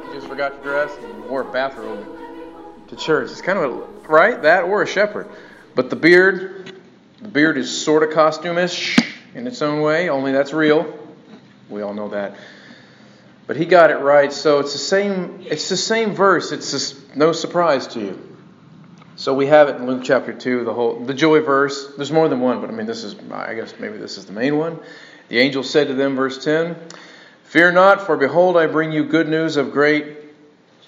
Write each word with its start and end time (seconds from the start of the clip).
like 0.00 0.08
he 0.10 0.16
just 0.16 0.28
forgot 0.28 0.56
to 0.56 0.62
dress 0.62 0.96
and 1.02 1.24
wore 1.26 1.42
a 1.42 1.52
bathrobe 1.52 2.06
to 2.88 2.96
church. 2.96 3.30
It's 3.30 3.40
kind 3.40 3.58
of 3.58 3.72
a, 3.72 4.08
right 4.08 4.40
that 4.42 4.64
or 4.64 4.82
a 4.82 4.86
shepherd. 4.86 5.28
But 5.74 5.90
the 5.90 5.96
beard, 5.96 6.80
the 7.20 7.28
beard 7.28 7.58
is 7.58 7.70
sort 7.70 8.02
of 8.02 8.10
costumish 8.10 9.02
in 9.34 9.46
its 9.46 9.62
own 9.62 9.80
way. 9.80 10.08
Only 10.08 10.32
that's 10.32 10.52
real. 10.52 10.98
We 11.68 11.82
all 11.82 11.94
know 11.94 12.08
that. 12.08 12.36
But 13.46 13.56
he 13.56 13.64
got 13.64 13.90
it 13.90 13.96
right. 13.96 14.32
So 14.32 14.60
it's 14.60 14.72
the 14.72 14.78
same. 14.78 15.44
It's 15.46 15.68
the 15.68 15.76
same 15.76 16.14
verse. 16.14 16.52
It's 16.52 16.70
just 16.70 17.16
no 17.16 17.32
surprise 17.32 17.88
to 17.88 18.00
you. 18.00 18.36
So 19.16 19.34
we 19.34 19.46
have 19.46 19.68
it 19.68 19.76
in 19.76 19.86
Luke 19.86 20.02
chapter 20.04 20.32
two. 20.32 20.64
The 20.64 20.72
whole 20.72 21.04
the 21.04 21.14
joy 21.14 21.40
verse. 21.40 21.94
There's 21.96 22.12
more 22.12 22.28
than 22.28 22.40
one, 22.40 22.60
but 22.60 22.70
I 22.70 22.72
mean 22.72 22.86
this 22.86 23.04
is. 23.04 23.16
I 23.30 23.54
guess 23.54 23.74
maybe 23.78 23.98
this 23.98 24.18
is 24.18 24.26
the 24.26 24.32
main 24.32 24.56
one. 24.56 24.78
The 25.28 25.38
angel 25.38 25.62
said 25.62 25.88
to 25.88 25.94
them, 25.94 26.16
verse 26.16 26.42
ten. 26.44 26.76
Fear 27.50 27.72
not, 27.72 28.06
for 28.06 28.16
behold, 28.16 28.56
I 28.56 28.68
bring 28.68 28.92
you 28.92 29.02
good 29.02 29.28
news 29.28 29.56
of 29.56 29.72
great 29.72 30.18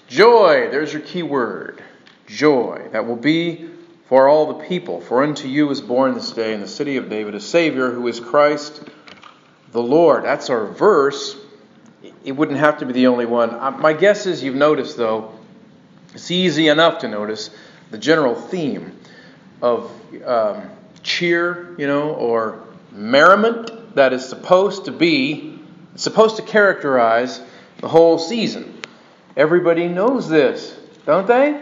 joy. 0.07 0.69
There's 0.71 0.93
your 0.93 1.01
key 1.01 1.21
word 1.21 1.83
joy. 2.25 2.87
That 2.93 3.05
will 3.05 3.17
be 3.17 3.69
for 4.07 4.29
all 4.29 4.53
the 4.53 4.63
people. 4.65 5.01
For 5.01 5.23
unto 5.23 5.49
you 5.49 5.69
is 5.71 5.81
born 5.81 6.13
this 6.13 6.31
day 6.31 6.53
in 6.53 6.61
the 6.61 6.67
city 6.69 6.95
of 6.95 7.09
David 7.09 7.35
a 7.35 7.41
Savior 7.41 7.91
who 7.91 8.07
is 8.07 8.21
Christ 8.21 8.81
the 9.73 9.83
Lord. 9.83 10.23
That's 10.23 10.49
our 10.49 10.65
verse. 10.65 11.35
It 12.23 12.31
wouldn't 12.31 12.59
have 12.59 12.77
to 12.77 12.85
be 12.85 12.93
the 12.93 13.07
only 13.07 13.25
one. 13.25 13.49
Uh, 13.49 13.71
my 13.71 13.91
guess 13.91 14.25
is 14.25 14.41
you've 14.41 14.55
noticed, 14.55 14.95
though, 14.95 15.37
it's 16.13 16.31
easy 16.31 16.69
enough 16.69 16.99
to 16.99 17.09
notice 17.09 17.49
the 17.91 17.97
general 17.97 18.35
theme 18.35 18.97
of 19.61 19.91
um, 20.25 20.69
cheer, 21.01 21.75
you 21.77 21.87
know, 21.87 22.13
or 22.13 22.63
merriment 22.93 23.95
that 23.95 24.13
is 24.13 24.25
supposed 24.25 24.85
to 24.85 24.93
be 24.93 25.52
it's 25.93 26.03
supposed 26.03 26.37
to 26.37 26.41
characterize 26.41 27.41
the 27.79 27.87
whole 27.87 28.17
season. 28.17 28.81
Everybody 29.35 29.87
knows 29.87 30.29
this, 30.29 30.75
don't 31.05 31.27
they? 31.27 31.61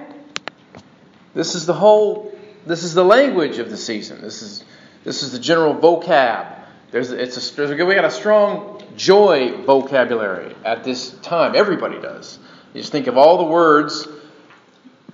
This 1.34 1.56
is 1.56 1.66
the 1.66 1.74
whole 1.74 2.38
this 2.66 2.84
is 2.84 2.94
the 2.94 3.04
language 3.04 3.58
of 3.58 3.70
the 3.70 3.78
season. 3.78 4.22
This 4.22 4.42
is 4.42 4.64
this 5.04 5.24
is 5.24 5.32
the 5.32 5.40
general 5.40 5.76
vocab. 5.76 6.60
There's 6.92 7.12
it's 7.12 7.52
a, 7.52 7.56
there's 7.56 7.72
a, 7.72 7.86
we 7.86 7.96
got 7.96 8.06
a 8.06 8.12
strong 8.12 8.84
joy 8.96 9.64
vocabulary 9.64 10.56
at 10.64 10.84
this 10.84 11.12
time. 11.22 11.56
Everybody 11.56 12.00
does. 12.00 12.38
You 12.74 12.82
just 12.82 12.92
think 12.92 13.08
of 13.08 13.18
all 13.18 13.38
the 13.38 13.46
words. 13.46 14.08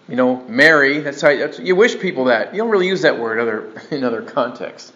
You 0.09 0.15
know, 0.15 0.43
merry. 0.47 0.99
That's 0.99 1.21
how 1.21 1.35
that's, 1.35 1.59
you 1.59 1.75
wish 1.75 1.99
people 1.99 2.25
that. 2.25 2.53
You 2.53 2.61
don't 2.61 2.69
really 2.69 2.87
use 2.87 3.01
that 3.01 3.19
word 3.19 3.39
other 3.39 3.81
in 3.91 4.03
other 4.03 4.21
contexts. 4.21 4.91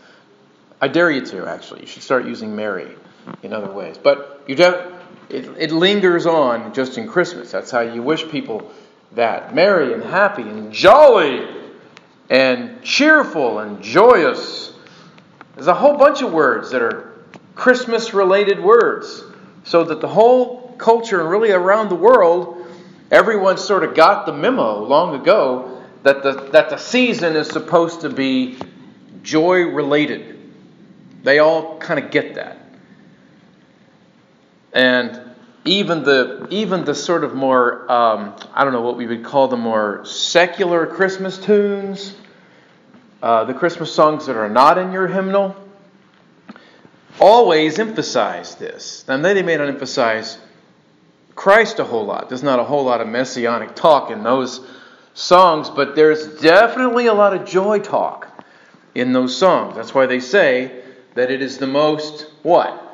I 0.79 0.87
dare 0.87 1.11
you 1.11 1.25
to 1.27 1.47
actually. 1.47 1.81
You 1.81 1.87
should 1.87 2.03
start 2.03 2.25
using 2.25 2.55
merry 2.55 2.95
in 3.43 3.53
other 3.53 3.71
ways. 3.71 3.97
But 3.97 4.43
you 4.47 4.55
don't, 4.55 4.95
it, 5.29 5.45
it 5.57 5.71
lingers 5.71 6.25
on 6.25 6.73
just 6.73 6.97
in 6.97 7.07
Christmas. 7.07 7.51
That's 7.51 7.71
how 7.71 7.81
you 7.81 8.01
wish 8.01 8.27
people 8.29 8.71
that. 9.13 9.53
Merry 9.53 9.93
and 9.93 10.03
happy 10.03 10.43
and 10.43 10.71
jolly 10.71 11.47
and 12.29 12.81
cheerful 12.83 13.59
and 13.59 13.81
joyous. 13.83 14.73
There's 15.55 15.67
a 15.67 15.73
whole 15.73 15.97
bunch 15.97 16.21
of 16.21 16.31
words 16.31 16.71
that 16.71 16.81
are 16.81 17.13
Christmas 17.55 18.13
related 18.13 18.59
words. 18.59 19.23
So 19.63 19.83
that 19.83 20.01
the 20.01 20.07
whole 20.07 20.75
culture 20.77 21.21
and 21.21 21.29
really 21.29 21.51
around 21.51 21.89
the 21.89 21.95
world, 21.95 22.65
everyone 23.11 23.57
sort 23.57 23.83
of 23.83 23.95
got 23.95 24.25
the 24.25 24.33
memo 24.33 24.83
long 24.83 25.19
ago 25.19 25.83
that 26.03 26.23
the, 26.23 26.31
that 26.51 26.69
the 26.69 26.77
season 26.77 27.35
is 27.35 27.47
supposed 27.47 28.01
to 28.01 28.09
be 28.09 28.57
joy 29.21 29.61
related. 29.67 30.39
They 31.23 31.39
all 31.39 31.77
kind 31.77 32.03
of 32.03 32.09
get 32.09 32.35
that. 32.35 32.60
And 34.73 35.19
even 35.63 36.03
the 36.03 36.47
even 36.49 36.85
the 36.85 36.95
sort 36.95 37.23
of 37.23 37.35
more 37.35 37.91
um, 37.91 38.35
I 38.53 38.63
don't 38.63 38.73
know 38.73 38.81
what 38.81 38.97
we 38.97 39.05
would 39.05 39.23
call 39.23 39.47
the 39.47 39.57
more 39.57 40.03
secular 40.05 40.87
Christmas 40.87 41.37
tunes, 41.37 42.15
uh, 43.21 43.43
the 43.43 43.53
Christmas 43.53 43.93
songs 43.93 44.25
that 44.25 44.35
are 44.35 44.49
not 44.49 44.77
in 44.77 44.91
your 44.91 45.07
hymnal, 45.07 45.55
always 47.19 47.77
emphasize 47.79 48.55
this. 48.55 49.05
And 49.07 49.23
they 49.23 49.41
may 49.43 49.57
not 49.57 49.67
emphasize 49.67 50.39
Christ 51.35 51.79
a 51.79 51.83
whole 51.83 52.05
lot. 52.05 52.29
There's 52.29 52.43
not 52.43 52.59
a 52.59 52.63
whole 52.63 52.83
lot 52.83 53.01
of 53.01 53.07
messianic 53.07 53.75
talk 53.75 54.09
in 54.09 54.23
those 54.23 54.65
songs, 55.13 55.69
but 55.69 55.95
there's 55.95 56.39
definitely 56.39 57.07
a 57.07 57.13
lot 57.13 57.35
of 57.35 57.45
joy 57.45 57.79
talk 57.79 58.27
in 58.95 59.13
those 59.13 59.37
songs. 59.37 59.75
That's 59.75 59.93
why 59.93 60.07
they 60.07 60.19
say 60.19 60.83
that 61.13 61.29
it 61.29 61.41
is 61.41 61.57
the 61.57 61.67
most 61.67 62.27
what 62.41 62.90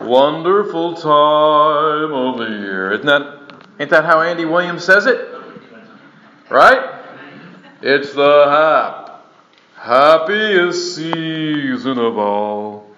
Wonderful 0.00 0.94
time 0.94 2.36
the 2.38 2.46
year. 2.60 2.92
Isn't 2.92 3.06
that, 3.06 3.54
ain't 3.80 3.90
that 3.90 4.04
how 4.04 4.20
Andy 4.20 4.44
Williams 4.44 4.84
says 4.84 5.06
it? 5.06 5.28
Right? 6.50 7.02
It's 7.82 8.14
the 8.14 8.46
hap, 8.48 9.26
happiest 9.74 10.96
season 10.96 11.98
of 11.98 12.18
all. 12.18 12.90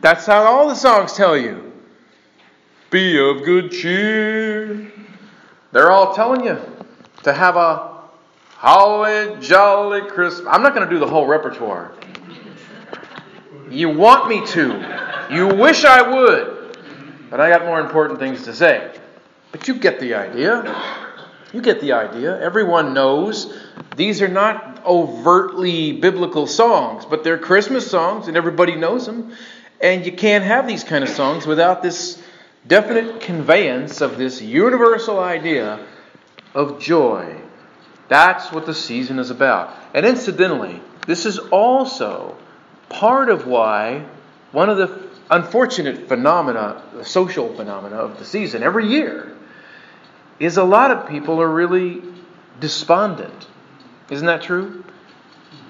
That's 0.00 0.26
how 0.26 0.44
all 0.44 0.68
the 0.68 0.74
songs 0.74 1.12
tell 1.12 1.36
you. 1.36 1.72
Be 2.90 3.18
of 3.18 3.44
good 3.44 3.70
cheer. 3.70 4.92
They're 5.72 5.90
all 5.90 6.14
telling 6.14 6.44
you 6.44 6.58
to 7.22 7.32
have 7.32 7.56
a 7.56 8.00
holly 8.56 9.36
jolly 9.40 10.02
Christmas. 10.02 10.46
I'm 10.50 10.62
not 10.62 10.74
going 10.74 10.88
to 10.88 10.94
do 10.94 10.98
the 10.98 11.06
whole 11.06 11.26
repertoire. 11.26 11.92
You 13.70 13.90
want 13.90 14.28
me 14.28 14.46
to. 14.46 15.05
You 15.30 15.48
wish 15.48 15.84
I 15.84 16.02
would, 16.02 16.78
but 17.30 17.40
I 17.40 17.50
got 17.50 17.64
more 17.64 17.80
important 17.80 18.18
things 18.18 18.44
to 18.44 18.54
say. 18.54 18.92
But 19.52 19.66
you 19.68 19.74
get 19.74 20.00
the 20.00 20.14
idea. 20.14 20.74
You 21.52 21.60
get 21.60 21.80
the 21.80 21.92
idea. 21.92 22.40
Everyone 22.40 22.94
knows 22.94 23.56
these 23.96 24.22
are 24.22 24.28
not 24.28 24.84
overtly 24.84 25.92
biblical 25.92 26.46
songs, 26.46 27.04
but 27.06 27.24
they're 27.24 27.38
Christmas 27.38 27.90
songs, 27.90 28.28
and 28.28 28.36
everybody 28.36 28.76
knows 28.76 29.06
them. 29.06 29.32
And 29.80 30.06
you 30.06 30.12
can't 30.12 30.44
have 30.44 30.66
these 30.66 30.84
kind 30.84 31.02
of 31.02 31.10
songs 31.10 31.46
without 31.46 31.82
this 31.82 32.22
definite 32.66 33.20
conveyance 33.20 34.00
of 34.00 34.18
this 34.18 34.40
universal 34.40 35.18
idea 35.18 35.84
of 36.54 36.80
joy. 36.80 37.36
That's 38.08 38.52
what 38.52 38.66
the 38.66 38.74
season 38.74 39.18
is 39.18 39.30
about. 39.30 39.74
And 39.94 40.06
incidentally, 40.06 40.80
this 41.06 41.26
is 41.26 41.38
also 41.38 42.36
part 42.88 43.28
of 43.28 43.46
why 43.46 44.06
one 44.52 44.70
of 44.70 44.78
the 44.78 45.05
unfortunate 45.30 46.08
phenomena, 46.08 46.82
the 46.94 47.04
social 47.04 47.54
phenomena 47.54 47.96
of 47.96 48.18
the 48.18 48.24
season 48.24 48.62
every 48.62 48.86
year, 48.86 49.36
is 50.38 50.56
a 50.56 50.64
lot 50.64 50.90
of 50.90 51.08
people 51.08 51.40
are 51.40 51.48
really 51.48 52.02
despondent. 52.60 53.46
Isn't 54.10 54.26
that 54.26 54.42
true? 54.42 54.84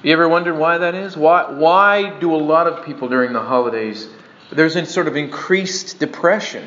You 0.02 0.12
ever 0.12 0.28
wondered 0.28 0.54
why 0.54 0.78
that 0.78 0.94
is? 0.94 1.16
Why, 1.16 1.50
why 1.50 2.18
do 2.18 2.34
a 2.34 2.36
lot 2.36 2.66
of 2.66 2.84
people 2.84 3.08
during 3.08 3.32
the 3.32 3.40
holidays, 3.40 4.08
there's 4.50 4.76
a 4.76 4.84
sort 4.84 5.08
of 5.08 5.16
increased 5.16 5.98
depression? 5.98 6.66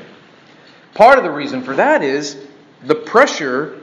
Part 0.94 1.18
of 1.18 1.24
the 1.24 1.32
reason 1.32 1.64
for 1.64 1.76
that 1.76 2.02
is 2.04 2.38
the 2.86 2.96
pressure 2.96 3.80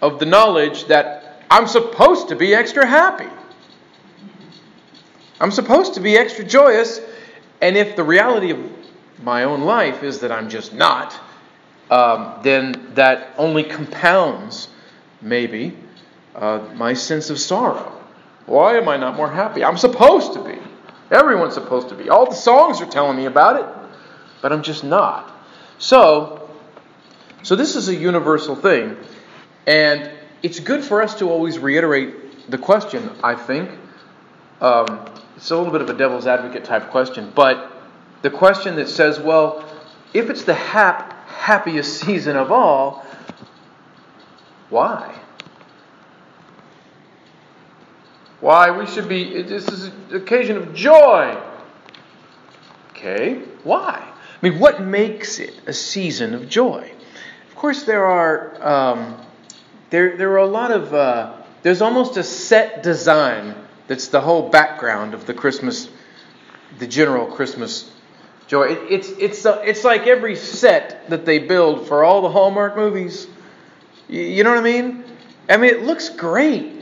of 0.00 0.18
the 0.18 0.26
knowledge 0.26 0.86
that 0.86 1.44
I'm 1.50 1.66
supposed 1.66 2.28
to 2.28 2.36
be 2.36 2.54
extra 2.54 2.86
happy. 2.86 3.28
I'm 5.40 5.50
supposed 5.50 5.94
to 5.94 6.00
be 6.00 6.16
extra 6.16 6.44
joyous 6.44 7.00
and 7.60 7.76
if 7.76 7.96
the 7.96 8.04
reality 8.04 8.50
of 8.50 8.58
my 9.22 9.44
own 9.44 9.62
life 9.62 10.02
is 10.02 10.20
that 10.20 10.30
I'm 10.30 10.48
just 10.48 10.72
not, 10.72 11.18
um, 11.90 12.34
then 12.42 12.90
that 12.94 13.34
only 13.38 13.64
compounds, 13.64 14.68
maybe, 15.22 15.76
uh, 16.34 16.60
my 16.74 16.92
sense 16.92 17.30
of 17.30 17.38
sorrow. 17.38 17.92
Why 18.46 18.76
am 18.76 18.88
I 18.88 18.96
not 18.96 19.16
more 19.16 19.30
happy? 19.30 19.64
I'm 19.64 19.76
supposed 19.76 20.34
to 20.34 20.44
be. 20.44 20.58
Everyone's 21.10 21.54
supposed 21.54 21.88
to 21.90 21.94
be. 21.94 22.08
All 22.10 22.28
the 22.28 22.36
songs 22.36 22.80
are 22.80 22.86
telling 22.86 23.16
me 23.16 23.26
about 23.26 23.60
it, 23.60 23.90
but 24.42 24.52
I'm 24.52 24.62
just 24.62 24.84
not. 24.84 25.32
So, 25.78 26.48
so 27.42 27.56
this 27.56 27.76
is 27.76 27.88
a 27.88 27.94
universal 27.94 28.56
thing, 28.56 28.96
and 29.66 30.10
it's 30.42 30.60
good 30.60 30.82
for 30.82 31.02
us 31.02 31.14
to 31.16 31.30
always 31.30 31.58
reiterate 31.58 32.50
the 32.50 32.58
question. 32.58 33.10
I 33.22 33.34
think. 33.34 33.70
Um, 34.60 35.04
it's 35.36 35.50
a 35.50 35.56
little 35.56 35.72
bit 35.72 35.82
of 35.82 35.90
a 35.90 35.94
devil's 35.94 36.26
advocate 36.26 36.64
type 36.64 36.90
question, 36.90 37.30
but 37.34 37.72
the 38.22 38.30
question 38.30 38.76
that 38.76 38.88
says, 38.88 39.20
well, 39.20 39.64
if 40.14 40.30
it's 40.30 40.44
the 40.44 40.54
hap- 40.54 41.12
happiest 41.28 42.00
season 42.00 42.36
of 42.36 42.50
all, 42.50 43.04
why? 44.70 45.14
Why 48.40 48.70
we 48.76 48.86
should 48.86 49.08
be, 49.08 49.42
this 49.42 49.68
is 49.68 49.84
an 49.84 50.16
occasion 50.16 50.56
of 50.56 50.74
joy. 50.74 51.38
Okay, 52.90 53.42
why? 53.62 54.02
I 54.02 54.48
mean, 54.48 54.58
what 54.58 54.80
makes 54.80 55.38
it 55.38 55.54
a 55.66 55.72
season 55.72 56.34
of 56.34 56.48
joy? 56.48 56.90
Of 57.48 57.56
course, 57.56 57.84
there 57.84 58.04
are 58.04 58.62
um, 58.62 59.16
there 59.90 60.16
there 60.16 60.30
are 60.32 60.38
a 60.38 60.46
lot 60.46 60.70
of 60.70 60.92
uh, 60.92 61.36
there's 61.62 61.80
almost 61.80 62.16
a 62.16 62.22
set 62.22 62.82
design 62.82 63.54
that's 63.88 64.08
the 64.08 64.20
whole 64.20 64.48
background 64.48 65.14
of 65.14 65.26
the 65.26 65.34
Christmas, 65.34 65.88
the 66.78 66.86
general 66.86 67.26
Christmas 67.26 67.90
Joy. 68.46 68.66
It, 68.66 68.92
it's 68.92 69.08
it's 69.10 69.46
uh, 69.46 69.62
it's 69.64 69.82
like 69.82 70.06
every 70.06 70.36
set 70.36 71.10
that 71.10 71.26
they 71.26 71.40
build 71.40 71.88
for 71.88 72.04
all 72.04 72.22
the 72.22 72.28
Hallmark 72.28 72.76
movies. 72.76 73.26
You, 74.08 74.22
you 74.22 74.44
know 74.44 74.50
what 74.50 74.60
I 74.60 74.62
mean? 74.62 75.04
I 75.48 75.56
mean, 75.56 75.70
it 75.70 75.82
looks 75.82 76.10
great 76.10 76.72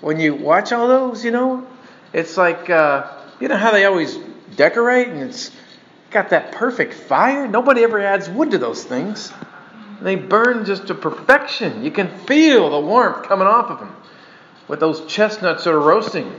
when 0.00 0.18
you 0.18 0.34
watch 0.34 0.72
all 0.72 0.88
those. 0.88 1.24
You 1.24 1.30
know, 1.30 1.66
it's 2.12 2.36
like 2.36 2.68
uh, 2.68 3.12
you 3.38 3.46
know 3.46 3.56
how 3.56 3.70
they 3.70 3.84
always 3.84 4.18
decorate, 4.56 5.08
and 5.08 5.22
it's 5.22 5.52
got 6.10 6.30
that 6.30 6.52
perfect 6.52 6.94
fire. 6.94 7.46
Nobody 7.46 7.84
ever 7.84 8.00
adds 8.00 8.28
wood 8.28 8.50
to 8.50 8.58
those 8.58 8.82
things. 8.82 9.32
They 10.00 10.16
burn 10.16 10.64
just 10.64 10.88
to 10.88 10.94
perfection. 10.94 11.84
You 11.84 11.92
can 11.92 12.08
feel 12.08 12.70
the 12.70 12.80
warmth 12.80 13.24
coming 13.24 13.46
off 13.46 13.70
of 13.70 13.78
them 13.78 13.94
with 14.68 14.80
those 14.80 15.04
chestnuts 15.06 15.64
that 15.64 15.72
are 15.72 15.80
roasting 15.80 16.30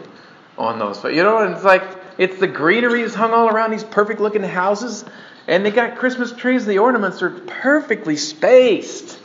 on 0.57 0.79
those. 0.79 0.99
But 0.99 1.15
you 1.15 1.23
know, 1.23 1.39
it's 1.39 1.63
like 1.63 1.83
it's 2.17 2.39
the 2.39 2.47
greenery 2.47 3.01
is 3.01 3.15
hung 3.15 3.31
all 3.31 3.49
around 3.49 3.71
these 3.71 3.83
perfect 3.83 4.19
looking 4.21 4.43
houses, 4.43 5.03
and 5.47 5.65
they 5.65 5.71
got 5.71 5.97
Christmas 5.97 6.31
trees. 6.31 6.65
The 6.65 6.77
ornaments 6.77 7.21
are 7.21 7.31
perfectly 7.31 8.15
spaced, 8.15 9.19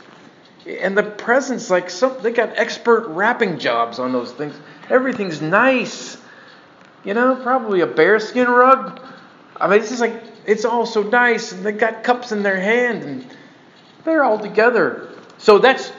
and 0.65 0.97
the 0.97 1.03
presents 1.03 1.69
like 1.69 1.89
some 1.89 2.17
they 2.21 2.31
got 2.31 2.57
expert 2.57 3.07
wrapping 3.07 3.59
jobs 3.59 3.99
on 3.99 4.11
those 4.11 4.31
things. 4.31 4.55
Everything's 4.89 5.41
nice. 5.41 6.17
You 7.03 7.13
know, 7.13 7.35
probably 7.35 7.81
a 7.81 7.87
bearskin 7.87 8.47
rug. 8.47 8.99
I 9.57 9.67
mean, 9.67 9.79
it's 9.79 9.89
just 9.89 10.01
like 10.01 10.23
it's 10.45 10.65
all 10.65 10.85
so 10.85 11.03
nice, 11.03 11.51
and 11.51 11.65
they 11.65 11.71
got 11.71 12.03
cups 12.03 12.31
in 12.31 12.43
their 12.43 12.59
hand, 12.59 13.03
and 13.03 13.27
they're 14.03 14.23
all 14.23 14.39
together. 14.39 15.09
So 15.37 15.59
that's 15.59 15.91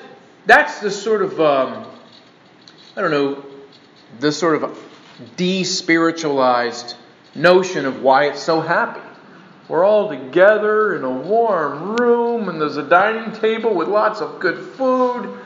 that's 0.47 0.81
the 0.81 0.91
sort 0.91 1.23
of 1.23 1.41
um, 1.41 1.87
I 2.97 3.03
don't 3.03 3.11
know 3.11 3.45
the 4.21 4.33
sort 4.33 4.63
of 4.63 4.79
despiritualized 5.37 6.95
notion 7.35 7.85
of 7.85 8.01
why 8.03 8.25
it's 8.29 8.43
so 8.43 8.63
happy. 8.63 9.01
We're 9.69 9.85
all 9.85 10.09
together 10.09 10.97
in 10.97 11.05
a 11.05 11.11
warm 11.11 11.97
room, 11.97 12.49
and 12.49 12.61
there's 12.61 12.79
a 12.79 12.89
dining 12.89 13.33
table 13.33 13.75
with 13.75 13.89
lots 13.89 14.21
of 14.21 14.41
good 14.41 14.77
food. 14.77 15.39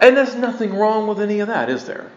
And 0.00 0.16
there's 0.16 0.34
nothing 0.34 0.74
wrong 0.74 1.06
with 1.06 1.20
any 1.20 1.40
of 1.40 1.48
that, 1.48 1.70
is 1.70 1.84
there? 1.84 2.10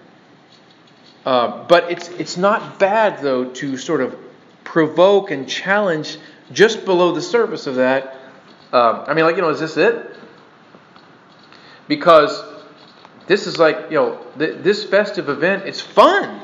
Uh, 1.23 1.65
but 1.67 1.91
it's 1.91 2.09
it's 2.09 2.37
not 2.37 2.79
bad 2.79 3.19
though 3.21 3.45
to 3.45 3.77
sort 3.77 4.01
of 4.01 4.15
provoke 4.63 5.31
and 5.31 5.49
challenge 5.49 6.17
just 6.51 6.85
below 6.85 7.11
the 7.11 7.21
surface 7.21 7.67
of 7.67 7.75
that. 7.75 8.15
Uh, 8.71 9.03
I 9.07 9.13
mean, 9.13 9.25
like 9.25 9.35
you 9.35 9.41
know, 9.41 9.49
is 9.49 9.59
this 9.59 9.77
it? 9.77 10.15
Because 11.87 12.54
this 13.27 13.47
is 13.47 13.57
like 13.57 13.89
you 13.89 13.95
know 13.95 14.19
th- 14.37 14.63
this 14.63 14.83
festive 14.83 15.29
event. 15.29 15.63
It's 15.65 15.81
fun, 15.81 16.41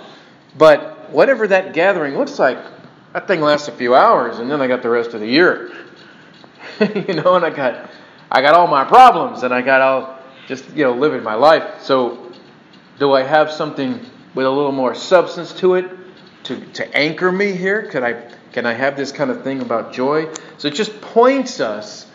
but 0.57 1.09
whatever 1.11 1.47
that 1.47 1.73
gathering 1.73 2.17
looks 2.17 2.39
like, 2.39 2.57
that 3.13 3.27
thing 3.27 3.41
lasts 3.41 3.67
a 3.67 3.71
few 3.71 3.95
hours, 3.95 4.39
and 4.39 4.49
then 4.49 4.61
I 4.61 4.67
got 4.67 4.81
the 4.81 4.89
rest 4.89 5.13
of 5.13 5.19
the 5.19 5.27
year. 5.27 5.71
you 6.79 7.13
know, 7.13 7.35
and 7.35 7.45
I 7.45 7.49
got 7.49 7.89
I 8.31 8.41
got 8.41 8.55
all 8.55 8.67
my 8.67 8.83
problems, 8.83 9.43
and 9.43 9.53
I 9.53 9.61
got 9.61 9.81
all 9.81 10.19
just 10.47 10.69
you 10.75 10.83
know 10.83 10.93
living 10.93 11.23
my 11.23 11.35
life. 11.35 11.81
So, 11.83 12.31
do 12.99 13.13
I 13.13 13.23
have 13.23 13.51
something 13.51 13.99
with 14.33 14.45
a 14.45 14.49
little 14.49 14.71
more 14.71 14.95
substance 14.95 15.53
to 15.53 15.75
it 15.75 15.89
to 16.45 16.59
to 16.73 16.97
anchor 16.97 17.31
me 17.31 17.51
here? 17.51 17.87
Could 17.87 18.03
I 18.03 18.31
can 18.53 18.65
I 18.65 18.73
have 18.73 18.97
this 18.97 19.11
kind 19.11 19.29
of 19.29 19.43
thing 19.43 19.61
about 19.61 19.93
joy? 19.93 20.33
So 20.57 20.67
it 20.67 20.73
just 20.73 20.99
points 21.01 21.59
us. 21.59 22.07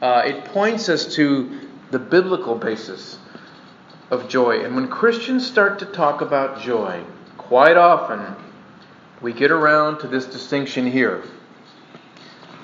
Uh, 0.00 0.22
it 0.26 0.44
points 0.46 0.88
us 0.88 1.14
to 1.14 1.60
the 1.90 1.98
biblical 1.98 2.54
basis 2.54 3.18
of 4.14 4.28
joy. 4.28 4.64
And 4.64 4.74
when 4.74 4.88
Christians 4.88 5.46
start 5.46 5.80
to 5.80 5.86
talk 5.86 6.22
about 6.22 6.62
joy, 6.62 7.04
quite 7.36 7.76
often 7.76 8.34
we 9.20 9.32
get 9.32 9.50
around 9.50 9.98
to 9.98 10.08
this 10.08 10.24
distinction 10.24 10.90
here 10.90 11.22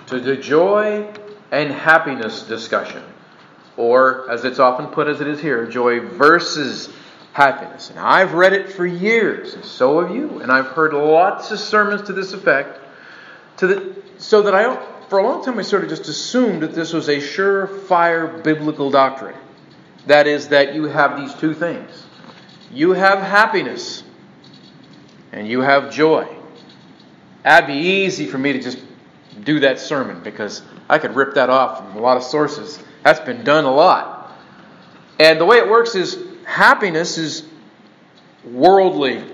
to 0.06 0.18
the 0.18 0.36
joy 0.36 1.08
and 1.52 1.70
happiness 1.70 2.42
discussion. 2.42 3.02
Or, 3.76 4.30
as 4.30 4.44
it's 4.44 4.58
often 4.58 4.88
put 4.88 5.06
as 5.06 5.20
it 5.20 5.28
is 5.28 5.40
here, 5.40 5.66
joy 5.66 6.00
versus 6.00 6.92
happiness. 7.32 7.90
And 7.90 7.98
I've 7.98 8.34
read 8.34 8.52
it 8.52 8.72
for 8.72 8.84
years, 8.84 9.54
and 9.54 9.64
so 9.64 10.00
have 10.00 10.14
you. 10.14 10.40
And 10.40 10.50
I've 10.52 10.66
heard 10.66 10.92
lots 10.92 11.50
of 11.50 11.60
sermons 11.60 12.02
to 12.02 12.12
this 12.12 12.32
effect. 12.32 12.78
To 13.58 13.66
the, 13.66 14.02
so 14.18 14.42
that 14.42 14.54
I, 14.54 14.76
for 15.08 15.18
a 15.20 15.22
long 15.22 15.44
time, 15.44 15.58
I 15.58 15.62
sort 15.62 15.84
of 15.84 15.88
just 15.88 16.08
assumed 16.08 16.62
that 16.62 16.74
this 16.74 16.92
was 16.92 17.08
a 17.08 17.16
surefire 17.16 18.42
biblical 18.42 18.90
doctrine. 18.90 19.36
That 20.06 20.26
is, 20.26 20.48
that 20.48 20.74
you 20.74 20.84
have 20.84 21.20
these 21.20 21.34
two 21.34 21.54
things 21.54 22.04
you 22.72 22.92
have 22.92 23.18
happiness 23.18 24.02
and 25.32 25.46
you 25.48 25.60
have 25.60 25.92
joy. 25.92 26.28
That'd 27.42 27.66
be 27.66 27.74
easy 27.74 28.26
for 28.26 28.38
me 28.38 28.52
to 28.52 28.60
just 28.60 28.78
do 29.44 29.60
that 29.60 29.78
sermon 29.78 30.22
because 30.22 30.62
I 30.88 30.98
could 30.98 31.16
rip 31.16 31.34
that 31.34 31.50
off 31.50 31.78
from 31.78 31.96
a 31.96 32.00
lot 32.00 32.16
of 32.16 32.22
sources. 32.22 32.78
That's 33.02 33.20
been 33.20 33.44
done 33.44 33.64
a 33.64 33.72
lot. 33.72 34.38
And 35.18 35.40
the 35.40 35.44
way 35.44 35.58
it 35.58 35.68
works 35.68 35.94
is 35.94 36.18
happiness 36.44 37.18
is 37.18 37.46
worldly 38.44 39.24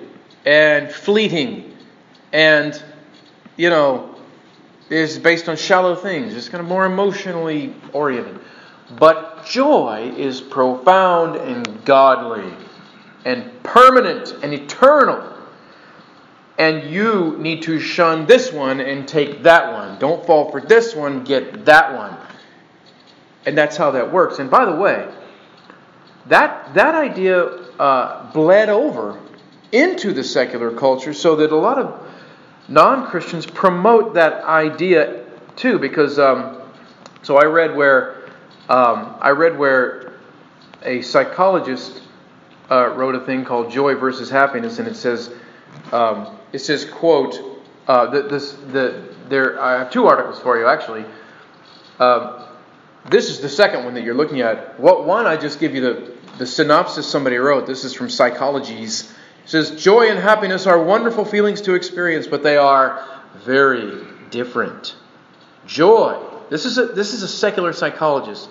and 0.44 0.90
fleeting 0.90 1.76
and, 2.32 2.80
you 3.56 3.70
know, 3.70 4.14
is 4.88 5.18
based 5.18 5.48
on 5.48 5.56
shallow 5.56 5.96
things. 5.96 6.34
It's 6.34 6.48
kind 6.48 6.60
of 6.60 6.68
more 6.68 6.86
emotionally 6.86 7.74
oriented. 7.92 8.38
But 8.98 9.36
joy 9.46 10.12
is 10.16 10.40
profound 10.40 11.37
and 11.37 11.84
godly 11.84 12.52
and 13.25 13.50
permanent 13.62 14.37
and 14.43 14.52
eternal. 14.52 15.32
And 16.58 16.90
you 16.90 17.37
need 17.38 17.62
to 17.62 17.78
shun 17.78 18.26
this 18.26 18.52
one 18.52 18.81
and 18.81 19.06
take 19.06 19.43
that 19.43 19.72
one. 19.72 19.98
Don't 19.98 20.25
fall 20.26 20.50
for 20.50 20.60
this 20.60 20.94
one, 20.94 21.22
get 21.25 21.64
that 21.66 21.94
one. 21.94 22.16
And 23.44 23.56
that's 23.56 23.76
how 23.76 23.90
that 23.93 24.10
works. 24.10 24.38
And 24.38 24.50
by 24.50 24.64
the 24.64 24.75
way, 24.75 25.08
that, 26.26 26.75
that 26.75 26.94
idea 26.94 27.44
uh, 27.78 28.32
bled 28.32 28.69
over 28.69 29.20
into 29.72 30.12
the 30.12 30.25
secular 30.25 30.70
culture 30.70 31.12
so 31.12 31.37
that 31.37 31.52
a 31.52 31.56
lot 31.56 31.78
of 31.78 32.00
non 32.69 33.06
Christians 33.06 33.44
promote 33.44 34.14
that 34.14 34.44
idea 34.44 35.25
too. 35.56 35.78
Because, 35.78 36.19
um, 36.19 36.62
so 37.22 37.37
I 37.37 37.44
read 37.44 37.76
where 37.76 38.15
um, 38.68 39.16
I 39.20 39.30
read 39.30 39.58
where 39.58 40.14
a 40.82 41.02
psychologist 41.02 42.02
uh, 42.70 42.88
wrote 42.88 43.14
a 43.14 43.20
thing 43.20 43.44
called 43.44 43.70
"Joy 43.70 43.94
versus 43.94 44.28
Happiness," 44.28 44.78
and 44.78 44.88
it 44.88 44.96
says, 44.96 45.30
um, 45.92 46.37
"It 46.52 46.58
says, 46.58 46.85
quote, 46.85 47.40
uh, 47.87 48.11
the, 48.11 48.23
this, 48.23 48.52
the, 48.52 49.04
there. 49.28 49.61
I 49.62 49.78
have 49.78 49.90
two 49.90 50.06
articles 50.06 50.40
for 50.40 50.58
you 50.58 50.66
actually. 50.66 51.04
Um, 52.00 52.42
this 53.08 53.30
is 53.30 53.40
the 53.40 53.49
second 53.49 53.85
one 53.85 53.94
that 53.94 54.02
you're 54.02 54.14
looking 54.14 54.40
at. 54.40 54.80
What 54.80 55.06
one? 55.06 55.26
I 55.26 55.37
just 55.37 55.61
give 55.61 55.75
you 55.75 55.80
the 55.80 56.12
the 56.38 56.46
synopsis 56.46 57.06
somebody 57.06 57.37
wrote. 57.37 57.66
This 57.66 57.85
is 57.85 57.94
from 57.94 58.08
Psychologies. 58.08 59.11
It 59.44 59.49
says, 59.49 59.82
"Joy 59.82 60.11
and 60.11 60.18
happiness 60.18 60.66
are 60.66 60.82
wonderful 60.82 61.25
feelings 61.25 61.61
to 61.62 61.75
experience, 61.75 62.26
but 62.26 62.42
they 62.42 62.56
are 62.56 63.04
very 63.44 64.04
different. 64.30 64.96
Joy." 65.66 66.20
This 66.49 66.64
is 66.64 66.78
a, 66.78 66.87
this 66.87 67.12
is 67.12 67.23
a 67.23 67.28
secular 67.28 67.73
psychologist. 67.73 68.49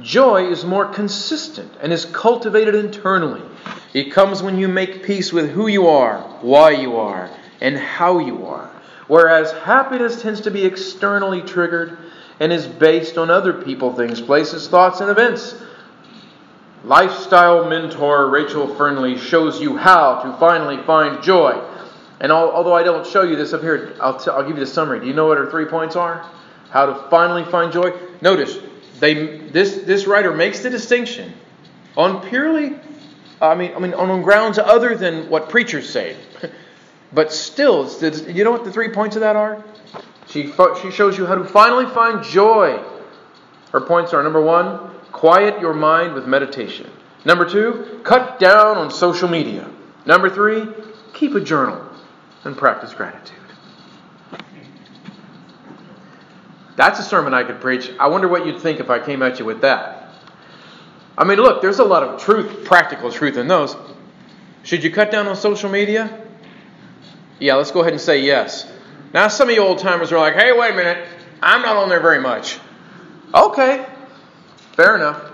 Joy 0.00 0.50
is 0.50 0.64
more 0.64 0.86
consistent 0.86 1.72
and 1.80 1.92
is 1.92 2.04
cultivated 2.04 2.74
internally. 2.74 3.42
It 3.94 4.12
comes 4.12 4.42
when 4.42 4.58
you 4.58 4.68
make 4.68 5.02
peace 5.02 5.32
with 5.32 5.50
who 5.50 5.66
you 5.66 5.88
are, 5.88 6.20
why 6.40 6.70
you 6.70 6.96
are, 6.96 7.30
and 7.60 7.76
how 7.76 8.18
you 8.18 8.46
are. 8.46 8.70
Whereas 9.08 9.50
happiness 9.52 10.22
tends 10.22 10.42
to 10.42 10.50
be 10.50 10.64
externally 10.64 11.42
triggered 11.42 11.98
and 12.38 12.52
is 12.52 12.66
based 12.66 13.18
on 13.18 13.30
other 13.30 13.52
people, 13.52 13.92
things, 13.94 14.20
places, 14.20 14.68
thoughts, 14.68 15.00
and 15.00 15.10
events. 15.10 15.56
Lifestyle 16.84 17.68
mentor 17.68 18.30
Rachel 18.30 18.72
Fernley 18.76 19.18
shows 19.18 19.60
you 19.60 19.76
how 19.76 20.22
to 20.22 20.38
finally 20.38 20.80
find 20.84 21.22
joy. 21.24 21.60
And 22.20 22.30
although 22.30 22.74
I 22.74 22.82
don't 22.82 23.06
show 23.06 23.22
you 23.22 23.34
this 23.34 23.52
up 23.52 23.62
here, 23.62 23.96
I'll, 24.00 24.18
t- 24.18 24.30
I'll 24.30 24.46
give 24.46 24.56
you 24.56 24.64
the 24.64 24.70
summary. 24.70 25.00
Do 25.00 25.06
you 25.06 25.14
know 25.14 25.26
what 25.26 25.38
her 25.38 25.50
three 25.50 25.64
points 25.64 25.96
are? 25.96 26.28
How 26.70 26.86
to 26.86 27.08
finally 27.10 27.44
find 27.50 27.72
joy? 27.72 27.92
Notice, 28.20 28.58
they 29.00 29.38
this 29.38 29.76
this 29.76 30.06
writer 30.06 30.34
makes 30.34 30.60
the 30.60 30.70
distinction 30.70 31.32
on 31.96 32.26
purely 32.28 32.76
I 33.40 33.54
mean 33.54 33.72
I 33.74 33.78
mean 33.78 33.94
on 33.94 34.22
grounds 34.22 34.58
other 34.58 34.94
than 34.94 35.28
what 35.30 35.48
preachers 35.48 35.88
say. 35.88 36.16
but 37.12 37.32
still, 37.32 37.88
you 38.02 38.44
know 38.44 38.50
what 38.50 38.64
the 38.64 38.72
three 38.72 38.90
points 38.90 39.16
of 39.16 39.20
that 39.20 39.36
are? 39.36 39.64
She 40.28 40.52
she 40.82 40.90
shows 40.90 41.16
you 41.16 41.26
how 41.26 41.36
to 41.36 41.44
finally 41.44 41.86
find 41.86 42.22
joy. 42.24 42.82
Her 43.72 43.80
points 43.80 44.14
are 44.14 44.22
number 44.22 44.40
1, 44.40 44.78
quiet 45.12 45.60
your 45.60 45.74
mind 45.74 46.14
with 46.14 46.26
meditation. 46.26 46.90
Number 47.24 47.48
2, 47.48 48.00
cut 48.02 48.38
down 48.38 48.78
on 48.78 48.90
social 48.90 49.28
media. 49.28 49.68
Number 50.06 50.30
3, 50.30 50.66
keep 51.12 51.34
a 51.34 51.40
journal 51.40 51.86
and 52.44 52.56
practice 52.56 52.94
gratitude. 52.94 53.37
That's 56.78 57.00
a 57.00 57.02
sermon 57.02 57.34
I 57.34 57.42
could 57.42 57.60
preach. 57.60 57.90
I 57.98 58.06
wonder 58.06 58.28
what 58.28 58.46
you'd 58.46 58.60
think 58.60 58.78
if 58.78 58.88
I 58.88 59.00
came 59.00 59.20
at 59.20 59.40
you 59.40 59.44
with 59.44 59.62
that. 59.62 60.10
I 61.18 61.24
mean, 61.24 61.38
look, 61.38 61.60
there's 61.60 61.80
a 61.80 61.84
lot 61.84 62.04
of 62.04 62.22
truth, 62.22 62.64
practical 62.64 63.10
truth 63.10 63.36
in 63.36 63.48
those. 63.48 63.74
Should 64.62 64.84
you 64.84 64.92
cut 64.92 65.10
down 65.10 65.26
on 65.26 65.34
social 65.34 65.68
media? 65.68 66.24
Yeah, 67.40 67.56
let's 67.56 67.72
go 67.72 67.80
ahead 67.80 67.94
and 67.94 68.00
say 68.00 68.22
yes. 68.22 68.70
Now, 69.12 69.26
some 69.26 69.48
of 69.48 69.56
you 69.56 69.60
old 69.60 69.80
timers 69.80 70.12
are 70.12 70.20
like, 70.20 70.34
hey, 70.34 70.52
wait 70.56 70.70
a 70.70 70.76
minute, 70.76 71.08
I'm 71.42 71.62
not 71.62 71.76
on 71.76 71.88
there 71.88 71.98
very 71.98 72.20
much. 72.20 72.60
Okay, 73.34 73.84
fair 74.76 74.94
enough. 74.94 75.32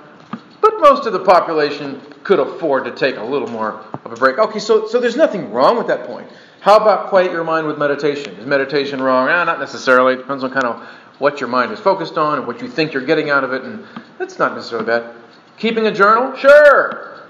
But 0.63 0.81
most 0.81 1.05
of 1.05 1.13
the 1.13 1.21
population 1.21 2.01
could 2.23 2.39
afford 2.39 2.87
to 2.87 2.93
take 2.93 3.17
a 3.17 3.23
little 3.23 3.49
more 3.49 3.85
of 4.03 4.13
a 4.13 4.17
break. 4.17 4.39
Okay, 4.39 4.61
so, 4.61 4.87
so 4.87 4.99
there's 4.99 5.17
nothing 5.17 5.53
wrong 5.53 5.77
with 5.77 5.89
that 5.89 6.07
point. 6.07 6.27
How 6.61 6.79
about 6.79 7.09
quiet 7.11 7.33
your 7.33 7.45
mind 7.45 7.67
with 7.67 7.77
meditation? 7.77 8.33
Is 8.37 8.47
meditation 8.47 9.03
wrong? 9.03 9.29
Ah, 9.29 9.45
not 9.45 9.61
necessarily. 9.61 10.15
It 10.15 10.17
depends 10.17 10.43
on 10.43 10.51
kind 10.51 10.65
of 10.65 10.89
what 11.19 11.41
your 11.41 11.49
mind 11.49 11.73
is 11.73 11.79
focused 11.79 12.19
on 12.19 12.39
and 12.39 12.47
what 12.47 12.61
you 12.61 12.69
think 12.69 12.93
you're 12.93 13.05
getting 13.05 13.31
out 13.31 13.45
of 13.45 13.53
it, 13.53 13.63
and 13.63 13.85
that's 14.19 14.39
not 14.39 14.55
necessarily 14.55 14.87
bad. 14.87 15.15
Keeping 15.59 15.87
a 15.87 15.93
journal? 15.93 16.37
Sure. 16.37 17.23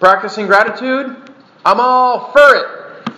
Practicing 0.00 0.46
gratitude? 0.46 1.16
I'm 1.64 1.80
all 1.80 2.32
for 2.32 2.54
it. 2.54 3.12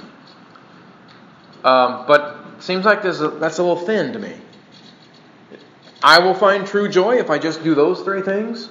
Um, 1.64 2.04
but 2.06 2.38
seems 2.58 2.84
like 2.84 3.04
a, 3.04 3.12
that's 3.12 3.58
a 3.58 3.62
little 3.62 3.84
thin 3.84 4.12
to 4.12 4.18
me. 4.18 4.34
I 6.02 6.18
will 6.18 6.34
find 6.34 6.66
true 6.66 6.88
joy 6.88 7.16
if 7.18 7.28
I 7.28 7.38
just 7.38 7.62
do 7.62 7.74
those 7.74 8.00
three 8.00 8.22
things. 8.22 8.70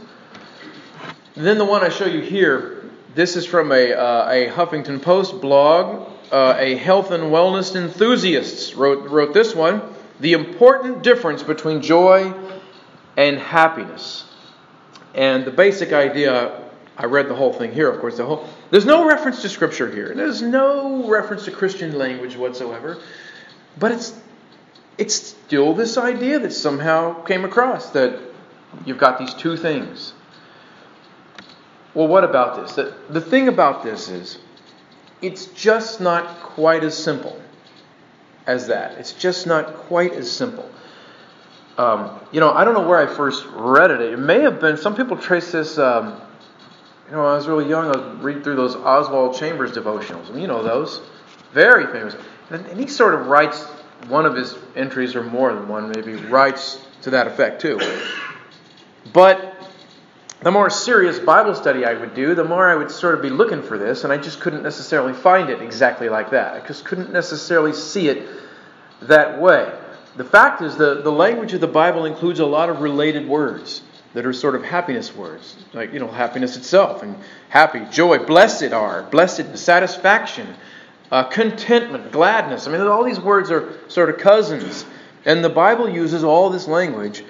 then 1.36 1.58
the 1.58 1.66
one 1.66 1.84
I 1.84 1.90
show 1.90 2.06
you 2.06 2.22
here, 2.22 2.90
this 3.14 3.36
is 3.36 3.46
from 3.46 3.72
a, 3.72 3.94
uh, 3.94 4.30
a 4.30 4.48
Huffington 4.50 5.02
Post 5.02 5.40
blog. 5.42 6.10
Uh, 6.32 6.56
a 6.60 6.76
health 6.76 7.10
and 7.10 7.24
wellness 7.26 7.76
enthusiast 7.76 8.76
wrote, 8.76 9.10
wrote 9.10 9.34
this 9.34 9.56
one 9.56 9.82
The 10.20 10.34
important 10.34 11.04
difference 11.04 11.44
between 11.44 11.82
joy 11.82 12.34
and 13.16 13.38
happiness. 13.38 14.26
And 15.16 15.46
the 15.46 15.52
basic 15.52 15.94
idea, 15.94 16.62
I 16.98 17.06
read 17.06 17.30
the 17.30 17.36
whole 17.36 17.54
thing 17.54 17.74
here, 17.74 17.90
of 17.90 18.00
course. 18.00 18.18
The 18.18 18.26
whole, 18.26 18.48
there's 18.70 18.86
no 18.86 19.08
reference 19.08 19.42
to 19.42 19.50
Scripture 19.50 19.90
here. 19.90 20.14
There's 20.14 20.42
no 20.42 21.08
reference 21.10 21.46
to 21.46 21.52
Christian 21.52 21.98
language 21.98 22.36
whatsoever. 22.36 23.02
But 23.78 23.94
it's 23.94 24.20
it's 25.00 25.16
still 25.16 25.74
this 25.74 25.98
idea 25.98 26.40
that 26.40 26.52
somehow 26.52 27.24
came 27.24 27.46
across 27.46 27.92
that 27.92 28.20
you've 28.86 28.98
got 28.98 29.18
these 29.18 29.34
two 29.34 29.56
things. 29.56 30.14
Well, 31.94 32.08
what 32.08 32.26
about 32.26 32.58
this? 32.58 32.76
The, 32.76 32.94
the 33.10 33.22
thing 33.22 33.48
about 33.48 33.82
this 33.82 34.10
is 34.10 34.40
it's 35.22 35.46
just 35.48 36.02
not 36.02 36.42
quite 36.42 36.84
as 36.84 36.98
simple 36.98 37.42
as 38.48 38.68
that. 38.68 38.98
It's 38.98 39.14
just 39.14 39.48
not 39.48 39.76
quite 39.76 40.14
as 40.14 40.32
simple. 40.32 40.70
Um, 41.78 42.20
you 42.32 42.40
know, 42.40 42.52
I 42.52 42.66
don't 42.66 42.74
know 42.74 42.88
where 42.88 42.98
I 42.98 43.06
first 43.06 43.46
read 43.54 43.92
it. 43.92 44.02
It 44.02 44.20
may 44.20 44.42
have 44.42 44.60
been, 44.60 44.76
some 44.78 44.96
people 44.96 45.18
trace 45.18 45.52
this, 45.52 45.78
um, 45.78 46.20
you 47.08 47.14
know, 47.14 47.24
when 47.24 47.32
I 47.32 47.36
was 47.36 47.48
really 47.48 47.70
young, 47.70 47.86
I 47.86 47.98
was 47.98 48.20
reading 48.22 48.44
through 48.44 48.58
those 48.58 48.76
Oswald 48.76 49.36
Chambers 49.36 49.72
devotionals. 49.72 50.40
You 50.40 50.48
know 50.48 50.62
those. 50.62 51.02
Very 51.54 51.88
famous. 51.88 52.16
And, 52.50 52.66
and 52.66 52.80
he 52.80 52.88
sort 52.88 53.16
of 53.16 53.28
writes 53.28 53.64
one 54.08 54.26
of 54.26 54.36
his 54.36 54.56
entries, 54.76 55.16
or 55.16 55.24
more 55.24 55.54
than 55.54 55.68
one, 55.68 55.90
maybe, 55.90 56.16
writes 56.16 56.80
to 57.02 57.10
that 57.12 57.28
effect 57.28 57.62
too. 57.62 57.80
But 59.14 59.56
the 60.42 60.52
more 60.52 60.70
serious 60.70 61.20
Bible 61.20 61.54
study 61.54 61.86
I 61.86 61.94
would 61.94 62.14
do, 62.14 62.34
the 62.34 62.44
more 62.44 62.70
I 62.70 62.76
would 62.76 62.92
sort 62.92 63.16
of 63.16 63.22
be 63.22 63.30
looking 63.30 63.62
for 63.62 63.78
this, 63.78 64.04
and 64.04 64.14
I 64.14 64.18
just 64.18 64.40
couldn't 64.40 64.64
necessarily 64.64 65.14
find 65.14 65.50
it 65.50 65.62
exactly 65.62 66.08
like 66.08 66.32
that. 66.32 66.62
I 66.62 66.66
just 66.66 66.86
couldn't 66.86 67.12
necessarily 67.12 67.74
see 67.74 68.08
it 68.08 68.28
that 69.02 69.40
way. 69.42 69.72
The 70.16 70.24
fact 70.24 70.62
is, 70.62 70.78
the, 70.78 71.02
the 71.02 71.12
language 71.12 71.54
of 71.54 71.62
the 71.62 71.68
Bible 71.68 72.06
includes 72.06 72.40
a 72.40 72.46
lot 72.46 72.70
of 72.70 72.82
related 72.82 73.28
words 73.28 73.82
that 74.14 74.26
are 74.26 74.34
sort 74.34 74.56
of 74.56 74.64
happiness 74.64 75.16
words, 75.16 75.56
like, 75.74 75.94
you 75.94 76.00
know, 76.00 76.08
happiness 76.08 76.58
itself, 76.58 77.04
and 77.04 77.16
happy, 77.50 77.86
joy, 77.92 78.18
blessed 78.18 78.72
are, 78.74 79.04
blessed, 79.04 79.58
satisfaction, 79.58 80.48
uh, 81.12 81.24
contentment, 81.26 82.12
gladness. 82.12 82.68
I 82.68 82.72
mean, 82.72 82.82
all 82.82 83.04
these 83.04 83.20
words 83.20 83.52
are 83.52 83.78
sort 83.90 84.10
of 84.10 84.18
cousins. 84.18 84.86
And 85.26 85.44
the 85.44 85.50
Bible 85.50 85.90
uses 85.90 86.24
all 86.24 86.50
this 86.50 86.68
language. 86.68 87.24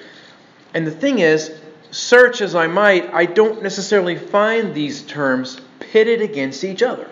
And 0.74 0.86
the 0.86 0.92
thing 0.92 1.20
is, 1.20 1.59
search 1.92 2.42
as 2.42 2.56
I 2.56 2.68
might, 2.68 3.14
I 3.14 3.26
don't 3.26 3.64
necessarily 3.64 4.16
find 4.16 4.74
these 4.74 5.02
terms 5.04 5.60
pitted 5.80 6.22
against 6.22 6.64
each 6.64 6.84
other. 6.84 7.08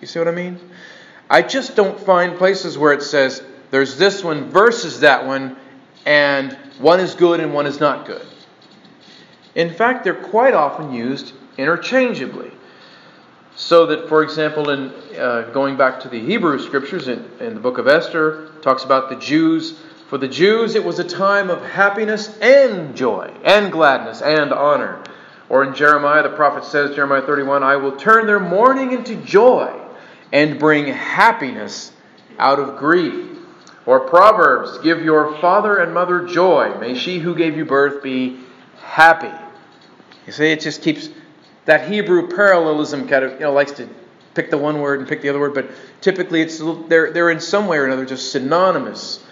You 0.00 0.06
see 0.06 0.18
what 0.18 0.28
I 0.28 0.32
mean? 0.32 0.58
I 1.30 1.42
just 1.42 1.76
don't 1.76 1.98
find 1.98 2.36
places 2.36 2.76
where 2.76 2.92
it 2.92 3.02
says 3.02 3.42
there's 3.70 3.96
this 3.96 4.22
one 4.22 4.50
versus 4.50 5.00
that 5.00 5.26
one, 5.26 5.56
and 6.04 6.52
one 6.78 7.00
is 7.00 7.14
good 7.14 7.40
and 7.40 7.54
one 7.54 7.66
is 7.66 7.80
not 7.80 8.06
good. 8.06 8.26
In 9.54 9.72
fact, 9.72 10.04
they're 10.04 10.14
quite 10.14 10.54
often 10.54 10.92
used 10.92 11.32
interchangeably. 11.56 12.50
So 13.54 13.86
that, 13.86 14.08
for 14.08 14.22
example, 14.22 14.70
in 14.70 14.90
uh, 15.18 15.50
going 15.52 15.76
back 15.76 16.00
to 16.00 16.08
the 16.08 16.18
Hebrew 16.18 16.58
scriptures 16.58 17.08
in, 17.08 17.24
in 17.38 17.54
the 17.54 17.60
book 17.60 17.78
of 17.78 17.86
Esther, 17.86 18.50
talks 18.62 18.84
about 18.84 19.10
the 19.10 19.16
Jews. 19.16 19.78
For 20.12 20.18
the 20.18 20.28
Jews, 20.28 20.74
it 20.74 20.84
was 20.84 20.98
a 20.98 21.04
time 21.04 21.48
of 21.48 21.64
happiness 21.64 22.36
and 22.42 22.94
joy 22.94 23.32
and 23.44 23.72
gladness 23.72 24.20
and 24.20 24.52
honor. 24.52 25.02
Or 25.48 25.64
in 25.64 25.74
Jeremiah, 25.74 26.22
the 26.22 26.36
prophet 26.36 26.66
says, 26.66 26.94
Jeremiah 26.94 27.22
31, 27.22 27.62
I 27.62 27.76
will 27.76 27.96
turn 27.96 28.26
their 28.26 28.38
mourning 28.38 28.92
into 28.92 29.16
joy 29.16 29.74
and 30.30 30.58
bring 30.58 30.86
happiness 30.88 31.92
out 32.38 32.58
of 32.58 32.76
grief. 32.76 33.38
Or 33.86 34.00
Proverbs, 34.00 34.76
give 34.80 35.02
your 35.02 35.38
father 35.38 35.78
and 35.78 35.94
mother 35.94 36.26
joy. 36.26 36.76
May 36.78 36.94
she 36.94 37.18
who 37.18 37.34
gave 37.34 37.56
you 37.56 37.64
birth 37.64 38.02
be 38.02 38.38
happy. 38.82 39.32
You 40.26 40.32
see, 40.34 40.52
it 40.52 40.60
just 40.60 40.82
keeps 40.82 41.08
that 41.64 41.90
Hebrew 41.90 42.28
parallelism 42.28 43.08
kind 43.08 43.24
of 43.24 43.32
you 43.32 43.40
know 43.40 43.52
likes 43.54 43.72
to 43.72 43.88
pick 44.34 44.50
the 44.50 44.58
one 44.58 44.82
word 44.82 45.00
and 45.00 45.08
pick 45.08 45.22
the 45.22 45.30
other 45.30 45.40
word, 45.40 45.54
but 45.54 45.70
typically 46.02 46.42
it's 46.42 46.60
they're 46.88 47.14
they're 47.14 47.30
in 47.30 47.40
some 47.40 47.66
way 47.66 47.78
or 47.78 47.86
another 47.86 48.04
just 48.04 48.30
synonymous. 48.30 49.24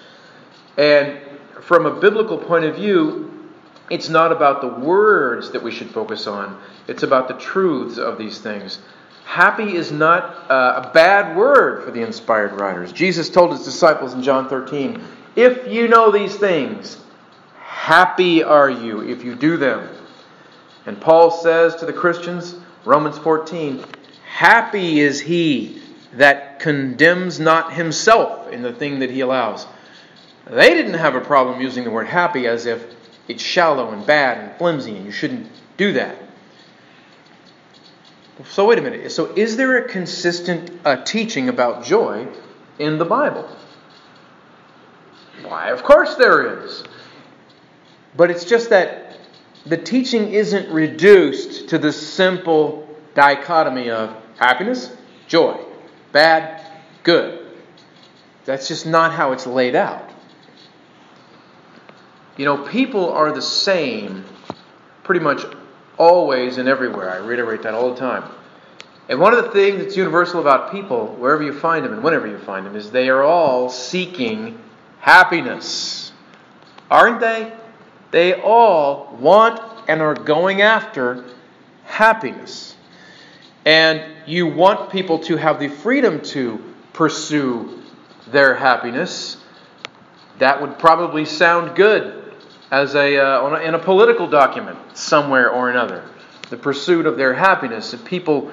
And 0.81 1.21
from 1.61 1.85
a 1.85 2.01
biblical 2.01 2.39
point 2.39 2.65
of 2.65 2.77
view, 2.77 3.31
it's 3.91 4.09
not 4.09 4.33
about 4.33 4.63
the 4.63 4.69
words 4.69 5.51
that 5.51 5.63
we 5.63 5.71
should 5.71 5.91
focus 5.91 6.27
on. 6.27 6.59
It's 6.89 7.03
about 7.03 7.29
the 7.29 7.35
truths 7.35 7.99
of 7.99 8.17
these 8.17 8.39
things. 8.39 8.79
Happy 9.27 9.77
is 9.77 9.93
not 9.93 10.51
uh, 10.51 10.85
a 10.87 10.91
bad 10.95 11.37
word 11.37 11.85
for 11.85 11.91
the 11.91 12.01
inspired 12.01 12.59
writers. 12.59 12.93
Jesus 12.93 13.29
told 13.29 13.53
his 13.53 13.63
disciples 13.63 14.15
in 14.15 14.23
John 14.23 14.49
13, 14.49 15.05
If 15.37 15.71
you 15.71 15.87
know 15.87 16.11
these 16.11 16.35
things, 16.35 16.97
happy 17.59 18.43
are 18.43 18.71
you 18.71 19.03
if 19.03 19.23
you 19.23 19.35
do 19.35 19.59
them. 19.59 19.87
And 20.87 20.99
Paul 20.99 21.31
says 21.31 21.77
to 21.77 21.85
the 21.85 21.93
Christians, 21.93 22.55
Romans 22.87 23.19
14, 23.19 23.85
Happy 24.25 25.01
is 25.01 25.21
he 25.21 25.83
that 26.15 26.59
condemns 26.59 27.39
not 27.39 27.75
himself 27.75 28.49
in 28.51 28.63
the 28.63 28.73
thing 28.73 29.01
that 29.01 29.11
he 29.11 29.21
allows. 29.21 29.67
They 30.51 30.75
didn't 30.75 30.95
have 30.95 31.15
a 31.15 31.21
problem 31.21 31.61
using 31.61 31.85
the 31.85 31.91
word 31.91 32.09
happy 32.09 32.49
as 32.49 32.67
if 32.67 32.85
it's 33.29 33.43
shallow 33.43 33.93
and 33.93 34.05
bad 34.05 34.39
and 34.39 34.59
flimsy 34.59 34.97
and 34.97 35.07
you 35.07 35.13
shouldn't 35.13 35.49
do 35.77 35.93
that. 35.93 36.17
So, 38.49 38.67
wait 38.67 38.79
a 38.79 38.83
minute. 38.83 39.13
So, 39.13 39.33
is 39.37 39.57
there 39.57 39.77
a 39.79 39.89
consistent 39.89 40.73
uh, 40.85 41.05
teaching 41.05 41.49
about 41.49 41.85
joy 41.85 42.27
in 42.79 42.99
the 42.99 43.05
Bible? 43.05 43.49
Why, 45.43 45.71
of 45.71 45.85
course 45.85 46.17
there 46.17 46.65
is. 46.65 46.83
But 48.17 48.31
it's 48.31 48.45
just 48.45 48.71
that 48.71 49.19
the 49.67 49.77
teaching 49.77 50.33
isn't 50.33 50.73
reduced 50.73 51.69
to 51.69 51.79
the 51.79 51.93
simple 51.93 52.89
dichotomy 53.15 53.91
of 53.91 54.17
happiness, 54.37 54.91
joy, 55.29 55.61
bad, 56.13 56.65
good. 57.03 57.47
That's 58.47 58.67
just 58.69 58.87
not 58.87 59.13
how 59.13 59.33
it's 59.33 59.47
laid 59.47 59.77
out. 59.77 60.10
You 62.41 62.47
know, 62.47 62.57
people 62.57 63.13
are 63.13 63.33
the 63.33 63.43
same 63.43 64.25
pretty 65.05 65.21
much 65.21 65.45
always 65.99 66.57
and 66.57 66.71
everywhere. 66.71 67.11
I 67.11 67.19
reiterate 67.19 67.65
that 67.65 67.75
all 67.75 67.93
the 67.93 68.01
time. 68.01 68.25
And 69.11 69.21
one 69.21 69.35
of 69.35 69.45
the 69.45 69.51
things 69.51 69.85
that's 69.85 69.95
universal 69.95 70.41
about 70.41 70.73
people, 70.73 71.09
wherever 71.17 71.43
you 71.43 71.53
find 71.53 71.85
them 71.85 71.93
and 71.93 72.03
whenever 72.03 72.27
you 72.27 72.39
find 72.39 72.65
them, 72.65 72.77
is 72.77 72.91
they 72.91 73.11
are 73.11 73.23
all 73.23 73.69
seeking 73.69 74.59
happiness. 75.01 76.13
Aren't 76.91 77.21
they? 77.21 77.53
They 78.11 78.41
all 78.41 79.19
want 79.21 79.61
and 79.87 80.01
are 80.01 80.15
going 80.15 80.63
after 80.63 81.27
happiness. 81.85 82.75
And 83.67 84.03
you 84.25 84.47
want 84.47 84.91
people 84.91 85.19
to 85.19 85.37
have 85.37 85.61
the 85.61 85.69
freedom 85.69 86.23
to 86.23 86.59
pursue 86.95 87.83
their 88.29 88.55
happiness. 88.55 89.37
That 90.39 90.63
would 90.63 90.79
probably 90.79 91.27
sound 91.27 91.77
good 91.77 92.20
as 92.71 92.95
a, 92.95 93.19
uh, 93.19 93.57
in 93.57 93.75
a 93.75 93.79
political 93.79 94.29
document 94.29 94.79
somewhere 94.95 95.51
or 95.51 95.71
another. 95.71 96.05
The 96.51 96.57
pursuit 96.57 97.07
of 97.07 97.17
their 97.17 97.35
happiness. 97.35 97.95
If 97.95 98.05
people 98.05 98.51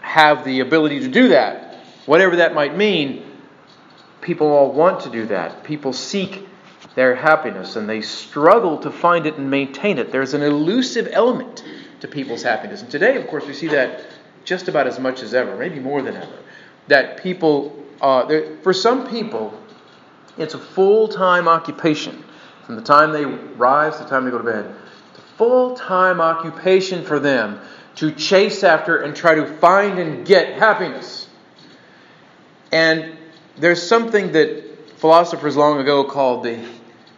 have 0.00 0.44
the 0.44 0.60
ability 0.60 1.00
to 1.00 1.08
do 1.08 1.28
that, 1.28 1.76
whatever 2.06 2.36
that 2.36 2.54
might 2.54 2.76
mean, 2.76 3.24
people 4.20 4.48
all 4.48 4.72
want 4.72 5.00
to 5.00 5.10
do 5.10 5.26
that. 5.26 5.64
People 5.64 5.92
seek 5.92 6.46
their 6.94 7.14
happiness 7.14 7.76
and 7.76 7.88
they 7.88 8.00
struggle 8.00 8.78
to 8.78 8.90
find 8.90 9.26
it 9.26 9.36
and 9.36 9.50
maintain 9.50 9.98
it. 9.98 10.10
There's 10.10 10.34
an 10.34 10.42
elusive 10.42 11.08
element 11.12 11.62
to 12.00 12.08
people's 12.08 12.42
happiness. 12.42 12.82
And 12.82 12.90
today, 12.90 13.16
of 13.16 13.26
course, 13.28 13.46
we 13.46 13.54
see 13.54 13.68
that 13.68 14.04
just 14.44 14.68
about 14.68 14.86
as 14.86 14.98
much 14.98 15.22
as 15.22 15.34
ever, 15.34 15.56
maybe 15.56 15.78
more 15.80 16.02
than 16.02 16.16
ever. 16.16 16.38
That 16.88 17.22
people, 17.22 17.84
uh, 18.00 18.40
for 18.62 18.72
some 18.72 19.08
people, 19.08 19.54
It's 20.38 20.54
a 20.54 20.58
full 20.58 21.08
time 21.08 21.48
occupation 21.48 22.24
from 22.70 22.76
the 22.76 22.82
time 22.82 23.10
they 23.10 23.24
rise 23.24 23.96
to 23.96 24.04
the 24.04 24.08
time 24.08 24.24
they 24.24 24.30
go 24.30 24.38
to 24.38 24.44
bed. 24.44 24.64
A 24.64 25.20
full 25.36 25.74
time 25.74 26.20
occupation 26.20 27.04
for 27.04 27.18
them 27.18 27.58
to 27.96 28.12
chase 28.12 28.62
after 28.62 28.98
and 28.98 29.16
try 29.16 29.34
to 29.34 29.44
find 29.44 29.98
and 29.98 30.24
get 30.24 30.56
happiness. 30.56 31.28
And 32.70 33.16
there's 33.56 33.82
something 33.82 34.30
that 34.32 34.88
philosophers 34.98 35.56
long 35.56 35.80
ago 35.80 36.04
called 36.04 36.44
the, 36.44 36.64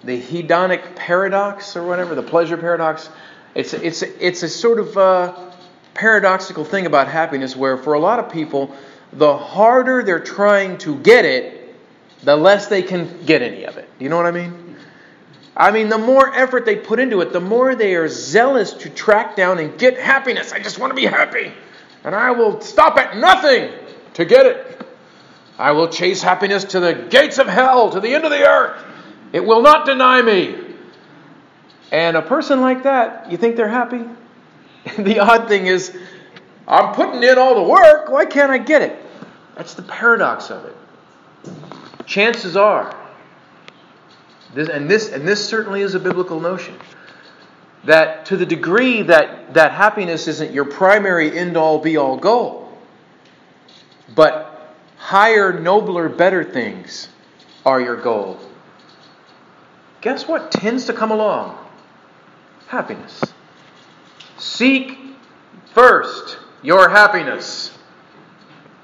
the 0.05 0.19
hedonic 0.19 0.97
paradox 0.97 1.77
or 1.77 1.87
whatever, 1.87 2.15
the 2.15 2.23
pleasure 2.23 2.57
paradox. 2.57 3.11
It's, 3.55 3.75
it's, 3.75 4.01
it's 4.01 4.43
a 4.43 4.49
sort 4.49 4.81
of 4.81 4.97
uh, 4.97 5.51
paradoxical 5.93 6.65
thing 6.65 6.87
about 6.87 7.09
happiness 7.09 7.55
where, 7.55 7.77
for 7.77 7.93
a 7.93 8.01
lot 8.01 8.21
of 8.21 8.33
people, 8.33 8.75
the 9.13 9.37
harder 9.37 10.03
they're 10.03 10.19
trying 10.19 10.79
to 10.79 10.99
get 10.99 11.27
it, 11.27 11.75
the 12.23 12.37
less 12.37 12.69
they 12.69 12.81
can 12.81 13.27
get 13.27 13.43
any 13.43 13.65
of 13.65 13.77
it. 13.77 13.87
You 13.99 14.09
know 14.09 14.17
what 14.17 14.25
I 14.25 14.31
mean? 14.31 14.62
I 15.57 15.71
mean, 15.71 15.89
the 15.89 15.99
more 15.99 16.35
effort 16.35 16.65
they 16.65 16.77
put 16.77 16.99
into 16.99 17.21
it, 17.21 17.33
the 17.33 17.41
more 17.41 17.75
they 17.75 17.95
are 17.95 18.09
zealous 18.09 18.73
to 18.75 18.91
track 18.91 19.37
down 19.37 19.59
and 19.59 19.79
get 19.79 19.99
happiness. 19.99 20.53
I 20.53 20.61
just 20.61 20.79
want 20.79 20.93
to 20.93 20.95
be 20.95 21.05
happy. 21.05 21.53
And 22.05 22.15
I 22.15 22.31
will 22.31 22.61
stop 22.61 22.97
at 22.99 23.17
nothing 23.17 23.71
to 24.15 24.25
get 24.25 24.47
it. 24.47 24.87
I 25.59 25.73
will 25.73 25.89
chase 25.89 26.23
happiness 26.23 26.65
to 26.65 26.81
the 26.81 26.95
gates 26.95 27.39
of 27.39 27.47
hell, 27.47 27.91
to 27.91 28.01
the 28.01 28.15
end 28.15 28.25
of 28.25 28.31
the 28.31 28.47
earth. 28.47 28.83
It 29.33 29.45
will 29.45 29.63
not 29.63 29.85
deny 29.87 30.23
me. 30.23 30.59
And 31.91 32.17
a 32.17 32.23
person 32.23 32.63
like 32.63 32.85
that, 32.85 33.31
you 33.31 33.37
think 33.37 33.57
they're 33.57 33.69
happy? 33.69 34.05
the 34.99 35.21
odd 35.21 35.49
thing 35.49 35.67
is, 35.67 35.97
I'm 36.67 36.95
putting 36.95 37.23
in 37.23 37.39
all 37.39 37.55
the 37.55 37.71
work. 37.71 38.09
Why 38.11 38.25
can't 38.25 38.51
I 38.51 38.59
get 38.59 38.81
it? 38.83 38.99
That's 39.55 39.75
the 39.75 39.83
paradox 39.83 40.51
of 40.51 40.65
it. 40.65 40.77
Chances 42.07 42.57
are, 42.57 42.97
this, 44.55 44.69
and 44.69 44.91
this 44.91 45.11
and 45.11 45.27
this 45.27 45.47
certainly 45.47 45.81
is 45.81 45.95
a 45.95 46.01
biblical 46.01 46.41
notion, 46.41 46.75
that 47.85 48.27
to 48.27 48.37
the 48.37 48.47
degree 48.47 49.03
that 49.03 49.55
that 49.55 49.73
happiness 49.73 50.29
isn't 50.29 50.53
your 50.53 50.65
primary 50.65 51.37
end 51.37 51.57
all 51.57 51.79
be 51.79 51.97
all 51.97 52.17
goal, 52.17 52.73
but 54.15 54.75
higher, 54.97 55.59
nobler, 55.59 56.09
better 56.09 56.45
things 56.45 57.09
are 57.65 57.81
your 57.81 57.97
goal. 57.97 58.39
Guess 60.01 60.27
what 60.27 60.51
tends 60.51 60.87
to 60.87 60.93
come 60.93 61.11
along? 61.11 61.57
Happiness. 62.67 63.23
Seek 64.39 64.99
first 65.73 66.39
your 66.63 66.89
happiness. 66.89 67.77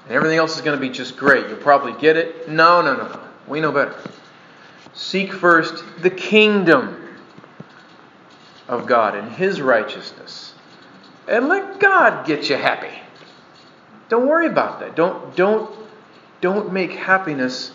And 0.05 0.15
everything 0.15 0.37
else 0.37 0.55
is 0.55 0.61
going 0.61 0.79
to 0.79 0.81
be 0.81 0.89
just 0.89 1.17
great. 1.17 1.47
You'll 1.47 1.57
probably 1.57 1.93
get 1.99 2.17
it. 2.17 2.49
No, 2.49 2.81
no, 2.81 2.95
no, 2.95 3.07
no. 3.07 3.19
We 3.47 3.59
know 3.59 3.71
better. 3.71 3.95
Seek 4.93 5.33
first 5.33 5.83
the 6.01 6.09
kingdom 6.09 6.95
of 8.67 8.85
God 8.85 9.15
and 9.15 9.31
His 9.31 9.61
righteousness. 9.61 10.53
And 11.27 11.47
let 11.47 11.79
God 11.79 12.25
get 12.25 12.49
you 12.49 12.55
happy. 12.55 12.99
Don't 14.09 14.27
worry 14.27 14.47
about 14.47 14.79
that. 14.79 14.95
Don't, 14.95 15.35
don't, 15.35 15.69
don't 16.41 16.73
make 16.73 16.91
happiness 16.91 17.71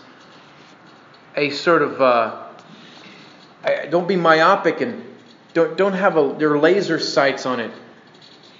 a 1.36 1.50
sort 1.50 1.82
of. 1.82 2.00
Uh, 2.00 2.40
don't 3.90 4.06
be 4.06 4.16
myopic 4.16 4.80
and 4.80 5.02
don't, 5.54 5.76
don't 5.76 5.94
have 5.94 6.16
a, 6.16 6.36
your 6.38 6.58
laser 6.58 6.98
sights 6.98 7.46
on 7.46 7.60
it 7.60 7.70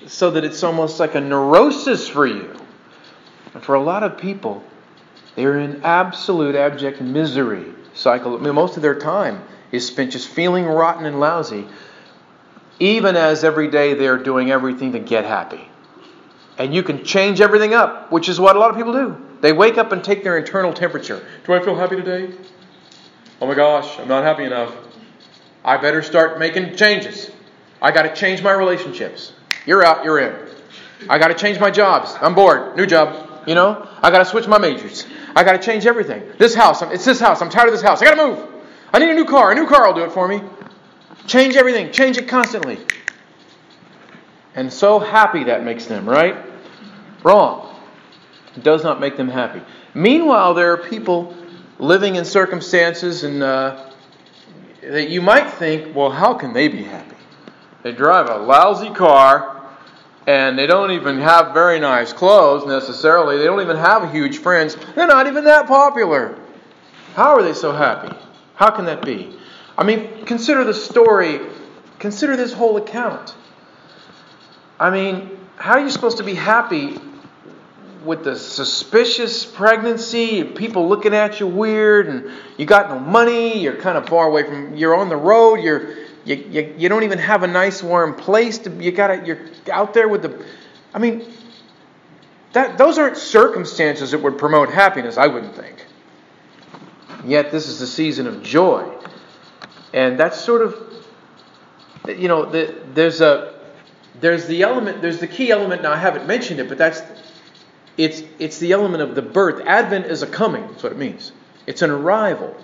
so 0.06 0.30
that 0.30 0.44
it's 0.44 0.62
almost 0.62 1.00
like 1.00 1.14
a 1.14 1.20
neurosis 1.20 2.08
for 2.08 2.26
you. 2.26 2.54
And 3.52 3.62
for 3.62 3.74
a 3.74 3.82
lot 3.82 4.02
of 4.02 4.16
people, 4.16 4.62
they're 5.34 5.58
in 5.58 5.82
absolute 5.82 6.54
abject 6.54 7.00
misery 7.00 7.74
cycle. 7.94 8.38
Most 8.38 8.76
of 8.76 8.82
their 8.82 8.98
time 8.98 9.42
is 9.72 9.86
spent 9.86 10.12
just 10.12 10.28
feeling 10.28 10.66
rotten 10.66 11.06
and 11.06 11.20
lousy, 11.20 11.66
even 12.78 13.16
as 13.16 13.44
every 13.44 13.68
day 13.68 13.94
they're 13.94 14.18
doing 14.18 14.50
everything 14.50 14.92
to 14.92 14.98
get 14.98 15.24
happy. 15.24 15.68
And 16.58 16.74
you 16.74 16.82
can 16.82 17.04
change 17.04 17.40
everything 17.40 17.74
up, 17.74 18.12
which 18.12 18.28
is 18.28 18.38
what 18.38 18.56
a 18.56 18.58
lot 18.58 18.70
of 18.70 18.76
people 18.76 18.92
do. 18.92 19.16
They 19.40 19.52
wake 19.52 19.76
up 19.76 19.92
and 19.92 20.02
take 20.02 20.22
their 20.22 20.38
internal 20.38 20.72
temperature. 20.72 21.24
Do 21.44 21.52
I 21.52 21.60
feel 21.60 21.74
happy 21.74 21.96
today? 21.96 22.32
Oh 23.40 23.46
my 23.46 23.54
gosh, 23.54 23.98
I'm 23.98 24.08
not 24.08 24.22
happy 24.22 24.44
enough. 24.44 24.74
I 25.64 25.76
better 25.76 26.02
start 26.02 26.38
making 26.38 26.76
changes. 26.76 27.30
I 27.82 27.90
got 27.90 28.02
to 28.02 28.14
change 28.14 28.42
my 28.42 28.52
relationships. 28.52 29.32
You're 29.66 29.84
out, 29.84 30.04
you're 30.04 30.18
in. 30.18 30.48
I 31.08 31.18
got 31.18 31.28
to 31.28 31.34
change 31.34 31.58
my 31.58 31.70
jobs. 31.70 32.14
I'm 32.20 32.34
bored. 32.34 32.76
New 32.76 32.86
job. 32.86 33.42
You 33.46 33.54
know, 33.54 33.88
I 34.02 34.10
got 34.10 34.18
to 34.18 34.24
switch 34.24 34.46
my 34.46 34.58
majors. 34.58 35.06
I 35.36 35.42
got 35.42 35.52
to 35.52 35.58
change 35.58 35.86
everything. 35.86 36.22
This 36.38 36.54
house, 36.54 36.82
it's 36.82 37.04
this 37.04 37.20
house. 37.20 37.42
I'm 37.42 37.50
tired 37.50 37.68
of 37.68 37.72
this 37.72 37.82
house. 37.82 38.00
I 38.00 38.04
got 38.04 38.14
to 38.14 38.26
move. 38.26 38.48
I 38.92 38.98
need 38.98 39.10
a 39.10 39.14
new 39.14 39.24
car. 39.24 39.50
A 39.50 39.54
new 39.54 39.66
car 39.66 39.86
will 39.86 39.94
do 39.94 40.04
it 40.04 40.12
for 40.12 40.28
me. 40.28 40.40
Change 41.26 41.56
everything. 41.56 41.90
Change 41.90 42.18
it 42.18 42.28
constantly. 42.28 42.78
And 44.54 44.72
so 44.72 45.00
happy 45.00 45.44
that 45.44 45.64
makes 45.64 45.86
them, 45.86 46.08
right? 46.08 46.36
Wrong. 47.24 47.74
It 48.56 48.62
does 48.62 48.84
not 48.84 49.00
make 49.00 49.16
them 49.16 49.28
happy. 49.28 49.60
Meanwhile, 49.94 50.54
there 50.54 50.72
are 50.72 50.76
people 50.76 51.34
living 51.78 52.14
in 52.14 52.24
circumstances 52.24 53.24
and 53.24 53.42
uh, 53.42 53.90
that 54.82 55.08
you 55.08 55.20
might 55.20 55.50
think, 55.54 55.96
well, 55.96 56.10
how 56.10 56.34
can 56.34 56.52
they 56.52 56.68
be 56.68 56.84
happy? 56.84 57.16
They 57.82 57.92
drive 57.92 58.28
a 58.28 58.38
lousy 58.38 58.90
car 58.90 59.53
and 60.26 60.58
they 60.58 60.66
don't 60.66 60.92
even 60.92 61.20
have 61.20 61.52
very 61.52 61.78
nice 61.78 62.12
clothes 62.12 62.66
necessarily. 62.66 63.38
They 63.38 63.44
don't 63.44 63.60
even 63.60 63.76
have 63.76 64.10
huge 64.12 64.38
friends. 64.38 64.76
They're 64.94 65.06
not 65.06 65.26
even 65.26 65.44
that 65.44 65.66
popular. 65.66 66.38
How 67.14 67.36
are 67.36 67.42
they 67.42 67.54
so 67.54 67.72
happy? 67.72 68.14
How 68.54 68.70
can 68.70 68.86
that 68.86 69.04
be? 69.04 69.36
I 69.76 69.84
mean, 69.84 70.24
consider 70.24 70.64
the 70.64 70.74
story, 70.74 71.40
consider 71.98 72.36
this 72.36 72.52
whole 72.52 72.76
account. 72.76 73.34
I 74.78 74.90
mean, 74.90 75.38
how 75.56 75.72
are 75.72 75.80
you 75.80 75.90
supposed 75.90 76.18
to 76.18 76.24
be 76.24 76.34
happy 76.34 76.98
with 78.04 78.24
the 78.24 78.36
suspicious 78.36 79.46
pregnancy, 79.46 80.44
people 80.44 80.88
looking 80.88 81.14
at 81.14 81.40
you 81.40 81.46
weird, 81.46 82.06
and 82.06 82.30
you 82.58 82.66
got 82.66 82.90
no 82.90 82.98
money, 82.98 83.58
you're 83.58 83.76
kind 83.76 83.96
of 83.96 84.08
far 84.08 84.26
away 84.26 84.44
from, 84.44 84.76
you're 84.76 84.94
on 84.94 85.08
the 85.08 85.16
road, 85.16 85.56
you're 85.56 86.03
you, 86.24 86.36
you, 86.36 86.74
you 86.78 86.88
don't 86.88 87.02
even 87.02 87.18
have 87.18 87.42
a 87.42 87.46
nice 87.46 87.82
warm 87.82 88.14
place 88.14 88.58
to 88.58 88.70
you 88.82 88.92
got 88.92 89.26
you're 89.26 89.40
out 89.70 89.94
there 89.94 90.08
with 90.08 90.22
the 90.22 90.44
I 90.92 90.98
mean 90.98 91.26
that 92.52 92.78
those 92.78 92.98
aren't 92.98 93.16
circumstances 93.16 94.12
that 94.12 94.22
would 94.22 94.38
promote 94.38 94.70
happiness, 94.70 95.18
I 95.18 95.26
wouldn't 95.26 95.56
think. 95.56 95.84
Yet 97.24 97.50
this 97.50 97.66
is 97.66 97.80
the 97.80 97.86
season 97.86 98.26
of 98.28 98.42
joy. 98.42 98.88
And 99.92 100.18
that's 100.18 100.40
sort 100.40 100.62
of 100.62 100.94
you 102.08 102.28
know, 102.28 102.44
the, 102.44 102.74
there's 102.92 103.20
a 103.20 103.54
there's 104.20 104.46
the 104.46 104.62
element 104.62 105.02
there's 105.02 105.18
the 105.18 105.26
key 105.26 105.50
element 105.50 105.82
now 105.82 105.92
I 105.92 105.96
haven't 105.96 106.26
mentioned 106.26 106.60
it, 106.60 106.68
but 106.68 106.78
that's 106.78 107.02
it's 107.96 108.22
it's 108.38 108.58
the 108.58 108.72
element 108.72 109.02
of 109.02 109.14
the 109.14 109.22
birth. 109.22 109.64
Advent 109.66 110.06
is 110.06 110.22
a 110.22 110.26
coming, 110.26 110.66
that's 110.68 110.82
what 110.82 110.92
it 110.92 110.98
means. 110.98 111.32
It's 111.66 111.82
an 111.82 111.90
arrival. 111.90 112.56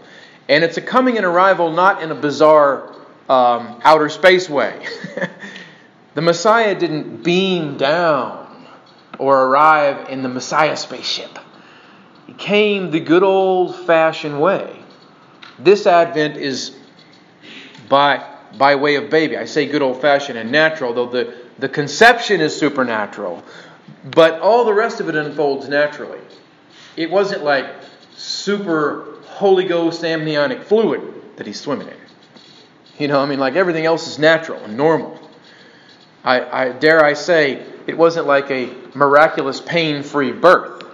And 0.49 0.64
it's 0.64 0.77
a 0.77 0.83
coming 0.83 1.16
and 1.16 1.25
arrival 1.25 1.70
not 1.73 2.03
in 2.03 2.11
a 2.11 2.14
bizarre 2.14 2.94
um, 3.31 3.81
outer 3.85 4.09
space 4.09 4.51
way. 4.51 4.85
the 6.14 6.21
Messiah 6.21 6.75
didn't 6.75 7.23
beam 7.23 7.77
down 7.77 8.66
or 9.21 9.45
arrive 9.45 10.09
in 10.09 10.25
the 10.25 10.29
Messiah 10.29 10.77
spaceship. 10.77 11.38
He 12.27 12.33
came 12.33 12.90
the 12.90 12.99
good 12.99 13.23
old 13.23 13.77
fashioned 13.87 14.40
way. 14.40 14.77
This 15.61 15.87
Advent 15.87 16.38
is 16.38 16.77
by, 17.88 18.27
by 18.59 18.75
way 18.75 18.97
of 18.97 19.11
baby. 19.11 19.37
I 19.37 19.45
say 19.45 19.66
good 19.66 19.83
old 19.83 20.01
fashioned 20.01 20.37
and 20.37 20.51
natural, 20.51 20.93
though 20.93 21.09
the, 21.09 21.37
the 21.61 21.69
conception 21.69 22.40
is 22.40 22.57
supernatural. 22.59 23.45
But 24.11 24.40
all 24.40 24.64
the 24.64 24.75
rest 24.75 24.99
of 24.99 25.09
it 25.09 25.14
unfolds 25.14 25.69
naturally. 25.69 26.21
It 26.97 27.11
wasn't 27.12 27.45
like 27.45 27.66
super 28.16 29.19
Holy 29.27 29.66
Ghost 29.66 30.03
amniotic 30.03 30.64
fluid 30.64 31.37
that 31.37 31.47
he's 31.47 31.61
swimming 31.61 31.88
in. 31.88 32.00
You 33.01 33.09
know, 33.09 33.19
I 33.19 33.25
mean, 33.25 33.39
like 33.39 33.55
everything 33.55 33.87
else 33.87 34.07
is 34.07 34.19
natural 34.19 34.63
and 34.63 34.77
normal. 34.77 35.19
I, 36.23 36.67
I 36.67 36.73
dare 36.73 37.03
I 37.03 37.15
say, 37.15 37.65
it 37.87 37.97
wasn't 37.97 38.27
like 38.27 38.51
a 38.51 38.71
miraculous 38.95 39.59
pain-free 39.59 40.33
birth. 40.33 40.85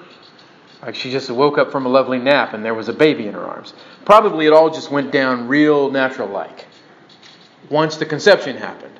Like 0.81 0.95
she 0.95 1.11
just 1.11 1.29
woke 1.29 1.59
up 1.59 1.73
from 1.73 1.85
a 1.85 1.89
lovely 1.89 2.21
nap 2.21 2.55
and 2.55 2.65
there 2.65 2.75
was 2.75 2.89
a 2.89 2.93
baby 2.93 3.27
in 3.27 3.35
her 3.35 3.45
arms. 3.45 3.75
Probably 4.05 4.47
it 4.47 4.53
all 4.53 4.71
just 4.71 4.89
went 4.89 5.11
down 5.11 5.49
real 5.49 5.91
natural 5.91 6.29
like 6.29 6.67
once 7.71 7.97
the 7.97 8.07
conception 8.07 8.57
happened. 8.57 8.95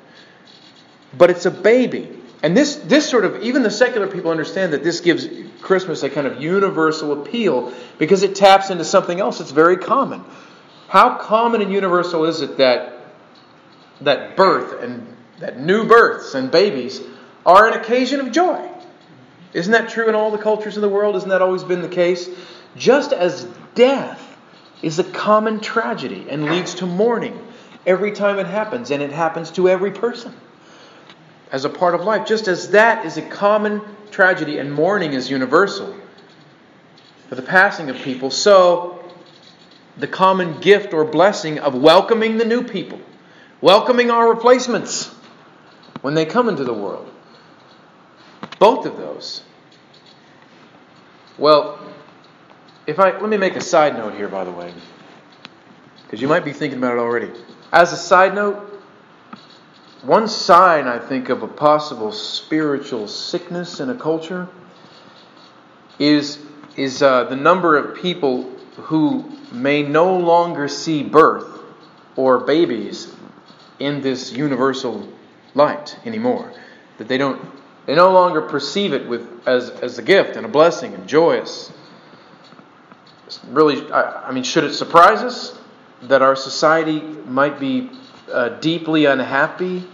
But 1.17 1.29
it's 1.29 1.45
a 1.45 1.51
baby. 1.51 2.09
And 2.43 2.57
this, 2.57 2.75
this 2.75 3.09
sort 3.09 3.23
of, 3.23 3.41
even 3.41 3.63
the 3.63 3.71
secular 3.71 4.07
people 4.07 4.31
understand 4.31 4.73
that 4.73 4.83
this 4.83 4.99
gives 4.99 5.29
Christmas 5.61 6.03
a 6.03 6.09
kind 6.09 6.27
of 6.27 6.41
universal 6.41 7.21
appeal 7.21 7.71
because 7.99 8.23
it 8.23 8.35
taps 8.35 8.69
into 8.69 8.83
something 8.83 9.21
else 9.21 9.37
that's 9.37 9.51
very 9.51 9.77
common. 9.77 10.25
How 10.89 11.17
common 11.17 11.61
and 11.61 11.71
universal 11.71 12.25
is 12.25 12.41
it 12.41 12.57
that 12.57 12.96
that 14.01 14.35
birth 14.35 14.81
and 14.81 15.15
that 15.39 15.59
new 15.59 15.85
births 15.85 16.33
and 16.33 16.51
babies 16.51 17.01
are 17.45 17.67
an 17.67 17.73
occasion 17.79 18.19
of 18.19 18.31
joy. 18.31 18.69
Isn't 19.53 19.71
that 19.71 19.89
true 19.89 20.09
in 20.09 20.15
all 20.15 20.31
the 20.31 20.37
cultures 20.37 20.75
of 20.77 20.81
the 20.81 20.89
world? 20.89 21.15
Isn't 21.15 21.29
that 21.29 21.41
always 21.41 21.63
been 21.63 21.81
the 21.81 21.87
case? 21.87 22.29
Just 22.75 23.13
as 23.13 23.45
death 23.75 24.23
is 24.81 24.99
a 24.99 25.03
common 25.03 25.59
tragedy 25.59 26.27
and 26.29 26.45
leads 26.45 26.75
to 26.75 26.85
mourning 26.85 27.39
every 27.85 28.11
time 28.11 28.37
it 28.37 28.45
happens, 28.45 28.91
and 28.91 29.01
it 29.01 29.11
happens 29.11 29.49
to 29.51 29.69
every 29.69 29.91
person 29.91 30.33
as 31.51 31.63
a 31.63 31.69
part 31.69 31.95
of 31.95 32.01
life. 32.01 32.27
Just 32.27 32.47
as 32.47 32.71
that 32.71 33.05
is 33.05 33.17
a 33.17 33.21
common 33.21 33.81
tragedy 34.11 34.59
and 34.59 34.73
mourning 34.73 35.13
is 35.13 35.29
universal 35.29 35.95
for 37.29 37.35
the 37.35 37.41
passing 37.41 37.89
of 37.89 37.95
people, 37.97 38.29
so 38.29 39.03
the 39.97 40.07
common 40.07 40.59
gift 40.59 40.93
or 40.93 41.05
blessing 41.05 41.59
of 41.59 41.75
welcoming 41.75 42.37
the 42.37 42.45
new 42.45 42.63
people, 42.63 42.99
welcoming 43.61 44.11
our 44.11 44.29
replacements 44.29 45.13
when 46.01 46.13
they 46.13 46.25
come 46.25 46.49
into 46.49 46.63
the 46.63 46.73
world. 46.73 47.11
Both 48.59 48.85
of 48.85 48.97
those. 48.97 49.43
Well, 51.37 51.79
if 52.85 52.99
I 52.99 53.11
let 53.19 53.29
me 53.29 53.37
make 53.37 53.55
a 53.55 53.61
side 53.61 53.95
note 53.95 54.15
here 54.15 54.27
by 54.27 54.43
the 54.43 54.51
way. 54.51 54.73
Because 56.03 56.21
you 56.21 56.27
might 56.27 56.45
be 56.45 56.53
thinking 56.53 56.79
about 56.79 56.93
it 56.93 56.99
already. 56.99 57.29
As 57.73 57.91
a 57.91 57.97
side 57.97 58.33
note, 58.33 58.81
one 60.03 60.27
sign 60.29 60.87
I 60.87 60.99
think 60.99 61.29
of 61.29 61.43
a 61.43 61.47
possible 61.47 62.11
spiritual 62.11 63.07
sickness 63.07 63.79
in 63.79 63.89
a 63.89 63.95
culture 63.95 64.47
is 65.99 66.39
is 66.75 67.01
uh, 67.01 67.25
the 67.25 67.35
number 67.35 67.75
of 67.75 67.97
people 67.97 68.43
who 68.75 69.29
may 69.51 69.81
no 69.81 70.15
longer 70.17 70.67
see 70.67 71.03
birth 71.03 71.59
or 72.15 72.39
babies 72.39 73.13
in 73.79 74.01
this 74.01 74.31
universal 74.31 75.07
light 75.53 75.97
anymore. 76.05 76.51
That 76.97 77.07
they 77.07 77.17
don't 77.17 77.41
they 77.87 77.95
no 77.95 78.11
longer 78.11 78.41
perceive 78.41 78.93
it 78.93 79.07
with 79.07 79.47
as, 79.47 79.69
as 79.69 79.97
a 79.97 80.01
gift 80.01 80.35
and 80.35 80.45
a 80.45 80.49
blessing 80.49 80.93
and 80.93 81.07
joyous. 81.07 81.71
Really, 83.47 83.89
I, 83.91 84.27
I 84.27 84.31
mean, 84.33 84.43
should 84.43 84.65
it 84.65 84.73
surprise 84.73 85.23
us 85.23 85.57
that 86.03 86.21
our 86.21 86.35
society 86.35 86.99
might 86.99 87.61
be 87.61 87.89
uh, 88.31 88.49
deeply 88.59 89.05
unhappy? 89.05 89.85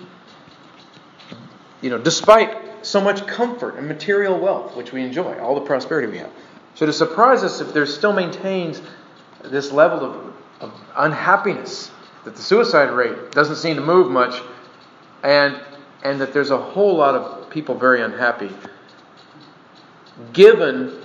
You 1.82 1.92
know, 1.92 2.00
despite 2.00 2.58
so 2.86 3.00
much 3.00 3.28
comfort 3.28 3.76
and 3.76 3.88
material 3.88 4.40
wealth 4.40 4.76
which 4.76 4.92
we 4.92 5.04
enjoy, 5.04 5.40
all 5.40 5.56
the 5.56 5.62
prosperity 5.62 6.08
we 6.08 6.18
have. 6.18 6.32
Should 6.76 6.90
it 6.90 6.94
surprise 6.94 7.44
us 7.44 7.62
if 7.62 7.74
there 7.74 7.86
still 7.86 8.14
maintains 8.14 8.82
this 9.44 9.72
level 9.72 10.04
of, 10.04 10.34
of 10.62 10.82
unhappiness, 10.96 11.92
that 12.24 12.36
the 12.36 12.42
suicide 12.42 12.92
rate 12.92 13.32
doesn't 13.32 13.58
seem 13.58 13.76
to 13.76 13.82
move 13.82 14.10
much, 14.12 14.42
and, 15.24 15.60
and 16.04 16.22
that 16.22 16.34
there's 16.34 16.52
a 16.52 16.58
whole 16.58 16.96
lot 16.96 17.16
of 17.16 17.50
people 17.50 17.76
very 17.76 18.02
unhappy, 18.02 18.50
given 20.32 21.02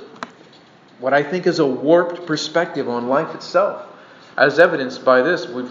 what 0.98 1.14
I 1.14 1.22
think 1.22 1.46
is 1.46 1.58
a 1.58 1.66
warped 1.66 2.26
perspective 2.26 2.88
on 2.88 3.08
life 3.08 3.34
itself. 3.34 3.86
As 4.36 4.58
evidenced 4.58 5.04
by 5.04 5.22
this, 5.22 5.48
we've, 5.48 5.70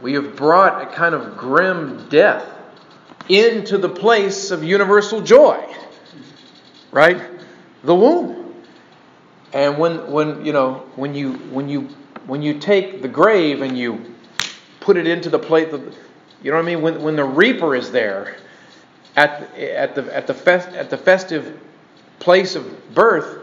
we 0.00 0.14
have 0.14 0.36
brought 0.36 0.82
a 0.82 0.94
kind 0.94 1.14
of 1.14 1.36
grim 1.36 2.08
death 2.08 2.46
into 3.28 3.78
the 3.78 3.88
place 3.88 4.50
of 4.50 4.62
universal 4.64 5.20
joy, 5.20 5.62
right? 6.90 7.22
The 7.84 7.94
womb. 7.94 8.54
And 9.52 9.78
when, 9.78 10.10
when 10.10 10.44
you 10.44 10.52
know 10.52 10.86
when 10.96 11.14
you 11.14 11.34
when 11.34 11.68
you 11.68 11.82
when 12.26 12.42
you 12.42 12.58
take 12.58 13.02
the 13.02 13.08
grave 13.08 13.62
and 13.62 13.78
you 13.78 14.13
put 14.84 14.98
it 14.98 15.06
into 15.06 15.30
the 15.30 15.38
plate, 15.38 15.68
you 15.72 16.50
know 16.50 16.56
what 16.56 16.62
I 16.62 16.62
mean. 16.62 16.82
When 16.82 17.02
when 17.02 17.16
the 17.16 17.24
reaper 17.24 17.74
is 17.74 17.90
there, 17.90 18.36
at 19.16 19.58
at 19.58 19.94
the 19.94 20.14
at 20.14 20.26
the 20.26 20.34
fest, 20.34 20.68
at 20.68 20.90
the 20.90 20.98
festive 20.98 21.58
place 22.18 22.54
of 22.54 22.94
birth, 22.94 23.42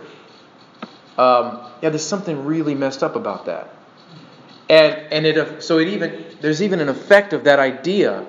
um, 1.17 1.59
yeah, 1.81 1.89
there's 1.89 2.05
something 2.05 2.45
really 2.45 2.75
messed 2.75 3.01
up 3.01 3.15
about 3.15 3.45
that. 3.45 3.73
And 4.69 4.95
and 5.11 5.25
it 5.25 5.63
so 5.63 5.79
it 5.79 5.87
even 5.87 6.25
there's 6.41 6.61
even 6.61 6.79
an 6.79 6.89
effect 6.89 7.33
of 7.33 7.45
that 7.45 7.57
idea 7.57 8.23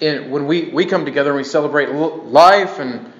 in 0.00 0.30
when 0.30 0.46
we 0.46 0.70
we 0.70 0.86
come 0.86 1.04
together 1.04 1.30
and 1.30 1.36
we 1.36 1.44
celebrate 1.44 1.90
life 1.90 2.78
and 2.78 3.12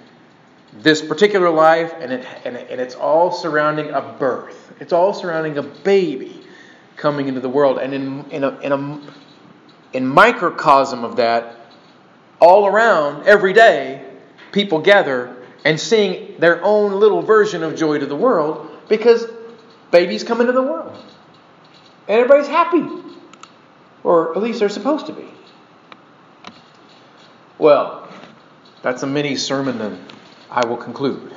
this 0.73 1.03
particular 1.03 1.51
life, 1.51 1.93
and, 1.99 2.13
it, 2.13 2.27
and, 2.45 2.57
it, 2.57 2.71
and 2.71 2.81
it's 2.81 2.95
all 2.95 3.33
surrounding 3.33 3.91
a 3.91 4.01
birth. 4.19 4.73
It's 4.79 4.93
all 4.93 5.13
surrounding 5.13 5.59
a 5.59 5.63
baby 5.63 6.38
coming 6.99 7.29
into 7.29 7.41
the 7.41 7.49
world. 7.49 7.79
And 7.79 7.95
in, 7.95 8.25
in, 8.31 8.45
a, 8.45 8.59
in, 8.59 8.73
a, 8.73 9.01
in 9.95 10.07
microcosm 10.07 11.05
of 11.05 11.17
that, 11.17 11.57
all 12.41 12.67
around, 12.67 13.27
every 13.27 13.53
day, 13.53 14.05
people 14.53 14.81
gather 14.81 15.35
and 15.65 15.81
sing 15.81 16.35
their 16.39 16.63
own 16.63 16.93
little 17.01 17.23
version 17.23 17.63
of 17.63 17.77
Joy 17.77 17.99
to 17.99 18.07
the 18.07 18.17
World 18.17 18.71
because 18.89 19.27
babies 19.91 20.23
come 20.23 20.41
into 20.41 20.53
the 20.53 20.63
world. 20.63 20.97
And 22.07 22.21
everybody's 22.21 22.49
happy. 22.49 22.87
Or 24.05 24.37
at 24.37 24.43
least 24.43 24.61
they're 24.61 24.69
supposed 24.69 25.07
to 25.07 25.13
be. 25.13 25.29
Well, 27.59 28.09
that's 28.83 29.03
a 29.03 29.07
mini 29.07 29.37
sermon 29.37 29.79
then. 29.79 30.05
I 30.51 30.67
will 30.67 30.77
conclude. 30.77 31.33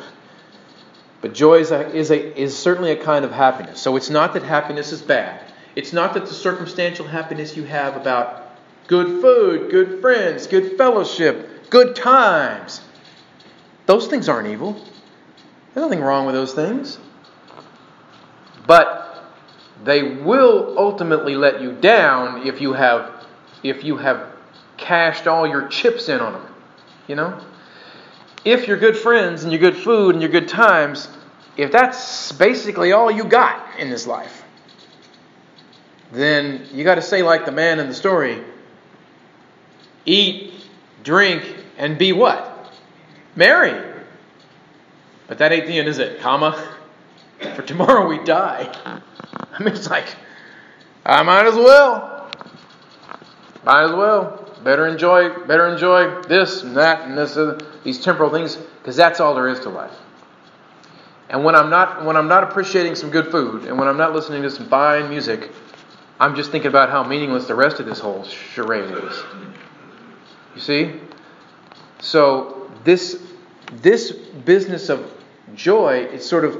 But 1.21 1.33
joy 1.33 1.59
is, 1.59 1.71
a, 1.71 1.87
is, 1.93 2.11
a, 2.11 2.39
is 2.39 2.57
certainly 2.57 2.91
a 2.91 3.03
kind 3.03 3.25
of 3.25 3.31
happiness. 3.31 3.79
So 3.81 3.95
it's 3.95 4.09
not 4.09 4.33
that 4.33 4.43
happiness 4.43 4.91
is 4.91 5.01
bad. 5.01 5.50
It's 5.75 5.93
not 5.93 6.13
that 6.13 6.25
the 6.25 6.33
circumstantial 6.33 7.07
happiness 7.07 7.55
you 7.55 7.63
have 7.63 7.95
about 7.95 8.57
good 8.87 9.21
food, 9.21 9.71
good 9.71 10.01
friends, 10.01 10.47
good 10.47 10.77
fellowship, 10.77 11.69
good 11.69 11.95
times, 11.95 12.81
those 13.85 14.07
things 14.07 14.29
aren't 14.29 14.47
evil. 14.47 14.73
There's 15.73 15.85
nothing 15.85 16.01
wrong 16.01 16.25
with 16.25 16.35
those 16.35 16.53
things. 16.53 16.99
But 18.67 19.23
they 19.83 20.03
will 20.03 20.75
ultimately 20.77 21.35
let 21.35 21.61
you 21.61 21.71
down 21.71 22.45
if 22.45 22.61
you 22.61 22.73
have 22.73 23.25
if 23.63 23.83
you 23.83 23.97
have 23.97 24.27
cashed 24.77 25.27
all 25.27 25.47
your 25.47 25.67
chips 25.67 26.09
in 26.09 26.19
on 26.19 26.33
them. 26.33 26.53
You 27.07 27.15
know? 27.15 27.41
if 28.43 28.67
your 28.67 28.77
good 28.77 28.97
friends 28.97 29.43
and 29.43 29.51
your 29.51 29.61
good 29.61 29.77
food 29.77 30.15
and 30.15 30.21
your 30.21 30.31
good 30.31 30.47
times, 30.47 31.07
if 31.57 31.71
that's 31.71 32.31
basically 32.31 32.91
all 32.91 33.11
you 33.11 33.23
got 33.23 33.79
in 33.79 33.89
this 33.89 34.07
life, 34.07 34.40
then 36.11 36.67
you 36.73 36.83
got 36.83 36.95
to 36.95 37.01
say, 37.01 37.23
like 37.23 37.45
the 37.45 37.51
man 37.51 37.79
in 37.79 37.87
the 37.87 37.93
story 37.93 38.43
eat, 40.05 40.53
drink, 41.03 41.43
and 41.77 41.97
be 41.97 42.11
what? 42.11 42.73
Merry. 43.35 43.89
But 45.27 45.37
that 45.37 45.51
ain't 45.51 45.67
the 45.67 45.77
end, 45.77 45.87
is 45.87 45.99
it? 45.99 46.19
Comma. 46.19 46.75
For 47.55 47.61
tomorrow 47.61 48.07
we 48.07 48.23
die. 48.23 48.73
I 48.85 49.63
mean, 49.63 49.73
it's 49.73 49.89
like, 49.89 50.15
I 51.05 51.23
might 51.23 51.45
as 51.45 51.55
well. 51.55 52.29
Might 53.63 53.85
as 53.85 53.91
well. 53.91 54.37
Better 54.63 54.87
enjoy, 54.87 55.29
better 55.45 55.67
enjoy 55.67 56.21
this 56.23 56.61
and 56.63 56.77
that 56.77 57.07
and 57.07 57.17
this, 57.17 57.37
uh, 57.37 57.59
these 57.83 58.03
temporal 58.03 58.29
things, 58.29 58.55
because 58.55 58.95
that's 58.95 59.19
all 59.19 59.33
there 59.33 59.47
is 59.47 59.59
to 59.61 59.69
life. 59.69 59.93
And 61.29 61.43
when 61.43 61.55
I'm 61.55 61.69
not 61.69 62.05
when 62.05 62.17
I'm 62.17 62.27
not 62.27 62.43
appreciating 62.43 62.95
some 62.95 63.09
good 63.09 63.31
food, 63.31 63.63
and 63.63 63.79
when 63.79 63.87
I'm 63.87 63.97
not 63.97 64.13
listening 64.13 64.43
to 64.43 64.51
some 64.51 64.67
fine 64.67 65.09
music, 65.09 65.49
I'm 66.21 66.35
just 66.35 66.51
thinking 66.51 66.69
about 66.69 66.91
how 66.91 67.03
meaningless 67.03 67.47
the 67.47 67.55
rest 67.55 67.79
of 67.79 67.87
this 67.87 67.99
whole 67.99 68.23
charade 68.23 68.91
is. 68.91 69.23
You 70.53 70.61
see? 70.61 70.91
So 71.99 72.69
this 72.83 73.21
this 73.81 74.11
business 74.11 74.89
of 74.89 75.11
joy, 75.55 76.07
it's 76.11 76.25
sort 76.25 76.45
of 76.45 76.59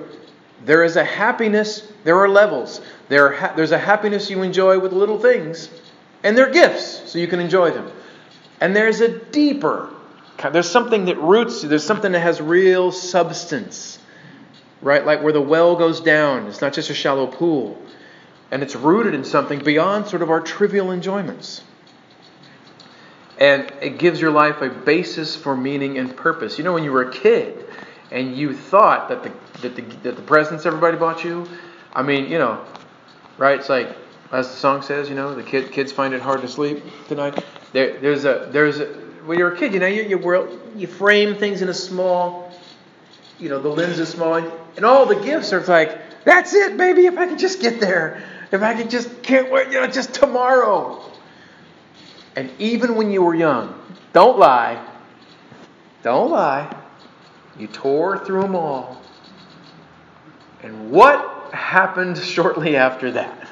there 0.66 0.84
is 0.84 0.96
a 0.96 1.04
happiness. 1.06 1.88
There 2.04 2.18
are 2.18 2.28
levels. 2.28 2.82
There 3.08 3.36
are, 3.36 3.56
there's 3.56 3.72
a 3.72 3.78
happiness 3.78 4.32
you 4.32 4.42
enjoy 4.42 4.80
with 4.80 4.94
little 4.94 5.20
things 5.20 5.70
and 6.24 6.36
they're 6.36 6.52
gifts, 6.52 7.12
so 7.12 7.20
you 7.20 7.28
can 7.28 7.40
enjoy 7.40 7.70
them. 7.70 7.92
And 8.60 8.76
there's 8.76 9.02
a 9.02 9.20
deeper, 9.20 9.90
there's 10.52 10.70
something 10.70 11.06
that 11.06 11.20
roots 11.20 11.62
you, 11.62 11.70
there's 11.70 11.86
something 11.86 12.12
that 12.12 12.20
has 12.20 12.42
real 12.42 12.92
substance, 12.92 14.00
right? 14.82 15.06
Like 15.06 15.22
where 15.22 15.34
the 15.34 15.42
well 15.42 15.76
goes 15.76 16.02
down, 16.02 16.48
it's 16.48 16.62
not 16.62 16.74
just 16.74 16.90
a 16.90 16.94
shallow 16.96 17.28
pool. 17.28 17.80
And 18.52 18.62
it's 18.62 18.76
rooted 18.76 19.14
in 19.14 19.24
something 19.24 19.60
beyond 19.60 20.08
sort 20.08 20.22
of 20.22 20.30
our 20.30 20.42
trivial 20.42 20.92
enjoyments. 20.92 21.64
And 23.40 23.72
it 23.82 23.98
gives 23.98 24.22
your 24.22 24.30
life 24.30 24.62
a 24.62 24.70
basis 24.70 25.36
for 25.36 25.56
meaning 25.56 25.98
and 25.98 26.16
purpose. 26.16 26.58
You 26.58 26.64
know, 26.64 26.74
when 26.74 26.84
you 26.84 26.92
were 26.92 27.10
a 27.10 27.12
kid 27.12 27.66
and 28.12 28.36
you 28.36 28.54
thought 28.54 29.10
that 29.10 29.24
the, 29.24 29.32
that 29.62 29.76
the, 29.76 29.82
that 30.04 30.16
the 30.18 30.22
presents 30.22 30.66
everybody 30.66 30.98
bought 30.98 31.24
you, 31.24 31.48
I 31.94 32.04
mean, 32.04 32.30
you 32.30 32.38
know, 32.38 32.64
right? 33.38 33.58
It's 33.58 33.70
like, 33.70 33.96
as 34.32 34.50
the 34.50 34.56
song 34.56 34.82
says, 34.82 35.10
you 35.10 35.16
know, 35.16 35.34
the 35.34 35.44
kid, 35.44 35.72
kids 35.72 35.92
find 35.92 36.14
it 36.14 36.22
hard 36.22 36.42
to 36.42 36.48
sleep 36.48 36.84
tonight. 37.08 37.44
There, 37.74 38.00
there's 38.00 38.26
a, 38.26 38.50
there's 38.52 38.80
a, 38.80 38.86
when 39.26 39.40
you're 39.40 39.54
a 39.54 39.58
kid, 39.58 39.74
you 39.74 39.80
know, 39.80 39.88
you, 39.88 40.04
you, 40.04 40.60
you 40.76 40.88
frame 40.88 41.36
things 41.36 41.62
in 41.62 41.70
a 41.70 41.74
small, 41.74 42.52
you 43.40 43.50
know, 43.50 43.62
the 43.62 43.70
lens 43.70 43.98
is 43.98 44.10
small, 44.10 44.36
and 44.36 44.86
all 44.86 45.06
the 45.06 45.16
gifts 45.16 45.52
are 45.52 45.62
like, 45.62 46.24
that's 46.24 46.54
it, 46.54 46.78
baby. 46.78 47.08
If 47.08 47.18
I 47.18 47.26
can 47.28 47.38
just 47.38 47.60
get 47.60 47.80
there, 47.80 48.24
if 48.52 48.62
I 48.62 48.74
could 48.74 48.90
just 48.90 49.24
can't 49.24 49.52
wait, 49.52 49.68
you 49.68 49.80
know, 49.80 49.88
just 49.88 50.14
tomorrow. 50.14 51.02
And 52.36 52.52
even 52.60 52.96
when 52.96 53.12
you 53.12 53.22
were 53.22 53.36
young, 53.36 53.74
don't 54.14 54.38
lie, 54.38 54.86
don't 56.04 56.32
lie. 56.32 56.76
You 57.58 57.68
tore 57.68 58.24
through 58.26 58.42
them 58.42 58.56
all. 58.56 59.02
And 60.64 60.92
what 60.92 61.54
happened 61.54 62.18
shortly 62.18 62.76
after 62.76 63.12
that? 63.12 63.48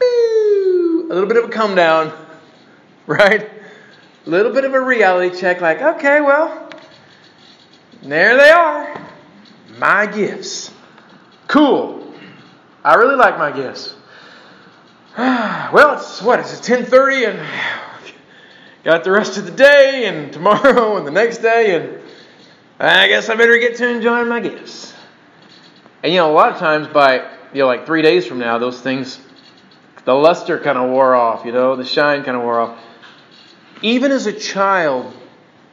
A 0.00 1.12
little 1.14 1.26
bit 1.26 1.36
of 1.36 1.44
a 1.44 1.48
come 1.48 1.74
down, 1.74 2.12
right? 3.06 3.50
A 4.26 4.30
little 4.30 4.52
bit 4.52 4.64
of 4.64 4.74
a 4.74 4.80
reality 4.80 5.38
check, 5.38 5.60
like, 5.60 5.82
okay, 5.82 6.20
well, 6.20 6.70
there 8.02 8.36
they 8.36 8.50
are. 8.50 9.00
My 9.78 10.06
gifts. 10.06 10.72
Cool. 11.46 12.03
I 12.84 12.94
really 12.96 13.16
like 13.16 13.38
my 13.38 13.50
gifts. 13.50 13.94
well, 15.18 15.98
it's 15.98 16.20
what? 16.20 16.40
It's 16.40 16.60
10:30 16.60 17.30
and 17.30 17.48
got 18.84 19.04
the 19.04 19.10
rest 19.10 19.38
of 19.38 19.46
the 19.46 19.52
day 19.52 20.04
and 20.06 20.32
tomorrow 20.32 20.98
and 20.98 21.06
the 21.06 21.10
next 21.10 21.38
day 21.38 21.76
and 21.76 22.00
I 22.78 23.08
guess 23.08 23.30
I 23.30 23.36
better 23.36 23.56
get 23.58 23.76
to 23.76 23.88
enjoying 23.88 24.28
my 24.28 24.40
gifts. 24.40 24.92
And 26.02 26.12
you 26.12 26.18
know, 26.18 26.30
a 26.30 26.34
lot 26.34 26.52
of 26.52 26.58
times 26.58 26.88
by 26.88 27.30
you 27.54 27.60
know 27.60 27.66
like 27.66 27.86
3 27.86 28.02
days 28.02 28.26
from 28.26 28.38
now 28.38 28.58
those 28.58 28.80
things 28.80 29.18
the 30.04 30.12
luster 30.14 30.58
kind 30.58 30.76
of 30.76 30.90
wore 30.90 31.14
off, 31.14 31.46
you 31.46 31.52
know, 31.52 31.76
the 31.76 31.84
shine 31.84 32.24
kind 32.24 32.36
of 32.36 32.42
wore 32.42 32.60
off. 32.60 32.78
Even 33.80 34.12
as 34.12 34.26
a 34.26 34.32
child, 34.32 35.14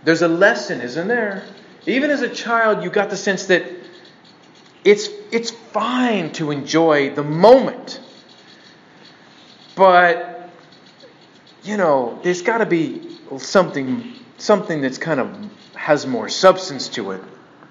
there's 0.05 0.21
a 0.21 0.27
lesson, 0.27 0.79
isn't 0.79 1.07
there? 1.07 1.43
Even 1.85 2.09
as 2.09 2.21
a 2.21 2.29
child, 2.29 2.83
you 2.83 2.89
got 2.89 3.09
the 3.09 3.17
sense 3.17 3.47
that 3.47 3.80
it's 4.83 5.09
it's 5.31 5.51
fine 5.51 6.31
to 6.33 6.51
enjoy 6.51 7.13
the 7.13 7.23
moment. 7.23 8.01
But 9.75 10.49
you 11.63 11.77
know, 11.77 12.19
there's 12.23 12.41
got 12.41 12.59
to 12.59 12.65
be 12.65 13.17
something 13.37 14.13
something 14.37 14.81
that's 14.81 14.97
kind 14.97 15.19
of 15.19 15.35
has 15.75 16.05
more 16.05 16.29
substance 16.29 16.89
to 16.89 17.11
it 17.11 17.21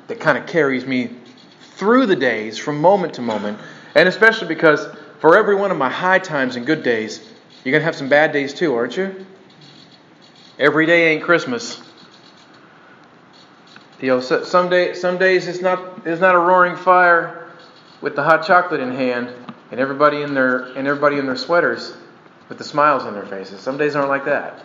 that 0.07 0.21
kind 0.21 0.39
of 0.39 0.47
carries 0.47 0.87
me 0.87 1.11
through 1.77 2.07
the 2.07 2.17
days 2.17 2.59
from 2.59 2.81
moment 2.81 3.15
to 3.15 3.23
moment. 3.23 3.59
And 3.95 4.09
especially 4.09 4.49
because 4.49 4.87
for 5.21 5.37
every 5.37 5.55
one 5.55 5.71
of 5.71 5.77
my 5.77 5.91
high 5.91 6.19
times 6.19 6.57
and 6.57 6.67
good 6.67 6.83
days, 6.83 7.21
you're 7.65 7.73
going 7.73 7.81
to 7.81 7.85
have 7.85 7.97
some 7.97 8.09
bad 8.09 8.33
days 8.33 8.55
too, 8.55 8.75
aren't 8.75 8.97
you? 8.97 9.27
Every 10.59 10.87
day 10.87 11.13
ain't 11.13 11.23
Christmas. 11.23 11.81
You 14.01 14.09
know, 14.09 14.21
some 14.21 14.71
day, 14.71 14.95
some 14.95 15.19
days 15.19 15.47
it's 15.47 15.61
not 15.61 16.07
it's 16.07 16.21
not 16.21 16.35
a 16.35 16.39
roaring 16.39 16.77
fire 16.77 17.51
with 18.01 18.17
the 18.17 18.23
hot 18.23 18.47
chocolate 18.47 18.81
in 18.81 18.93
hand 18.93 19.31
and 19.71 19.79
everybody 19.79 20.23
in 20.23 20.33
their 20.33 20.73
and 20.73 20.89
everybody 20.89 21.19
in 21.19 21.27
their 21.27 21.37
sweaters 21.37 21.93
with 22.49 22.57
the 22.57 22.65
smiles 22.65 23.03
on 23.05 23.13
their 23.13 23.27
faces. 23.27 23.61
Some 23.61 23.77
days 23.77 23.95
aren't 23.95 24.09
like 24.09 24.25
that. 24.25 24.65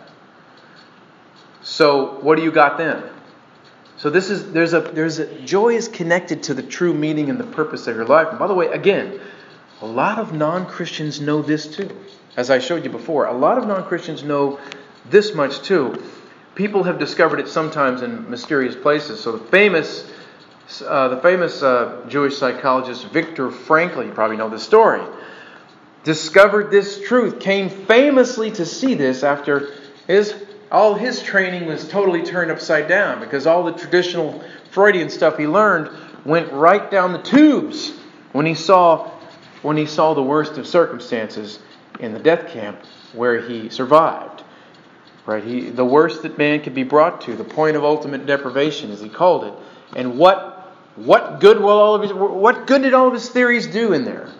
So 1.62 2.18
what 2.20 2.36
do 2.36 2.44
you 2.44 2.50
got 2.50 2.78
then? 2.78 3.02
So 3.98 4.08
this 4.08 4.30
is 4.30 4.52
there's 4.52 4.72
a 4.72 4.80
there's 4.80 5.18
a 5.18 5.40
joy 5.40 5.74
is 5.74 5.88
connected 5.88 6.44
to 6.44 6.54
the 6.54 6.62
true 6.62 6.94
meaning 6.94 7.28
and 7.28 7.38
the 7.38 7.44
purpose 7.44 7.86
of 7.86 7.94
your 7.94 8.06
life. 8.06 8.28
And 8.30 8.38
by 8.38 8.46
the 8.46 8.54
way, 8.54 8.68
again, 8.68 9.20
a 9.82 9.86
lot 9.86 10.18
of 10.18 10.32
non-Christians 10.32 11.20
know 11.20 11.42
this 11.42 11.76
too. 11.76 11.94
As 12.38 12.50
I 12.50 12.58
showed 12.58 12.84
you 12.84 12.90
before, 12.90 13.26
a 13.26 13.36
lot 13.36 13.58
of 13.58 13.66
non-Christians 13.66 14.22
know 14.22 14.58
this 15.10 15.34
much 15.34 15.60
too 15.60 16.02
people 16.56 16.82
have 16.84 16.98
discovered 16.98 17.38
it 17.38 17.48
sometimes 17.48 18.02
in 18.02 18.28
mysterious 18.28 18.74
places. 18.74 19.20
So 19.20 19.32
the 19.32 19.44
famous, 19.44 20.10
uh, 20.84 21.08
the 21.08 21.18
famous 21.18 21.62
uh, 21.62 22.04
Jewish 22.08 22.36
psychologist 22.36 23.06
Viktor 23.08 23.50
Frankl, 23.50 24.04
you 24.04 24.12
probably 24.12 24.38
know 24.38 24.48
the 24.48 24.58
story, 24.58 25.02
discovered 26.02 26.70
this 26.70 27.00
truth. 27.06 27.38
Came 27.38 27.68
famously 27.68 28.50
to 28.52 28.66
see 28.66 28.94
this 28.94 29.22
after 29.22 29.72
his 30.08 30.34
all 30.72 30.94
his 30.94 31.22
training 31.22 31.66
was 31.66 31.86
totally 31.86 32.24
turned 32.24 32.50
upside 32.50 32.88
down 32.88 33.20
because 33.20 33.46
all 33.46 33.62
the 33.62 33.72
traditional 33.72 34.42
Freudian 34.72 35.10
stuff 35.10 35.38
he 35.38 35.46
learned 35.46 35.88
went 36.24 36.52
right 36.52 36.90
down 36.90 37.12
the 37.12 37.22
tubes 37.22 37.92
when 38.32 38.46
he 38.46 38.54
saw 38.54 39.08
when 39.62 39.76
he 39.76 39.86
saw 39.86 40.14
the 40.14 40.22
worst 40.22 40.58
of 40.58 40.66
circumstances 40.66 41.60
in 42.00 42.12
the 42.12 42.18
death 42.18 42.48
camp 42.48 42.80
where 43.12 43.40
he 43.40 43.68
survived. 43.68 44.42
Right? 45.26 45.42
He, 45.42 45.70
the 45.70 45.84
worst 45.84 46.22
that 46.22 46.38
man 46.38 46.62
could 46.62 46.74
be 46.74 46.84
brought 46.84 47.22
to, 47.22 47.34
the 47.34 47.44
point 47.44 47.76
of 47.76 47.84
ultimate 47.84 48.26
deprivation, 48.26 48.92
as 48.92 49.00
he 49.00 49.08
called 49.08 49.44
it. 49.44 49.54
And 49.96 50.16
what 50.18 50.52
what 50.94 51.40
good 51.40 51.60
will 51.60 51.70
all 51.70 51.94
of 51.94 52.02
his 52.02 52.12
what 52.12 52.66
good 52.66 52.82
did 52.82 52.94
all 52.94 53.08
of 53.08 53.12
his 53.12 53.28
theories 53.28 53.66
do 53.66 53.92
in 53.92 54.04
there? 54.04 54.30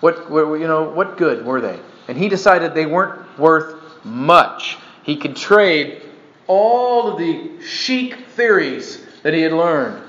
What 0.00 0.28
you 0.28 0.66
know 0.66 0.90
what 0.90 1.16
good 1.16 1.44
were 1.44 1.60
they? 1.60 1.80
And 2.06 2.18
he 2.18 2.28
decided 2.28 2.74
they 2.74 2.86
weren't 2.86 3.38
worth 3.38 4.04
much. 4.04 4.76
He 5.02 5.16
could 5.16 5.36
trade 5.36 6.02
all 6.46 7.12
of 7.12 7.18
the 7.18 7.62
chic 7.62 8.14
theories 8.36 9.04
that 9.22 9.32
he 9.32 9.40
had 9.40 9.52
learned 9.52 10.02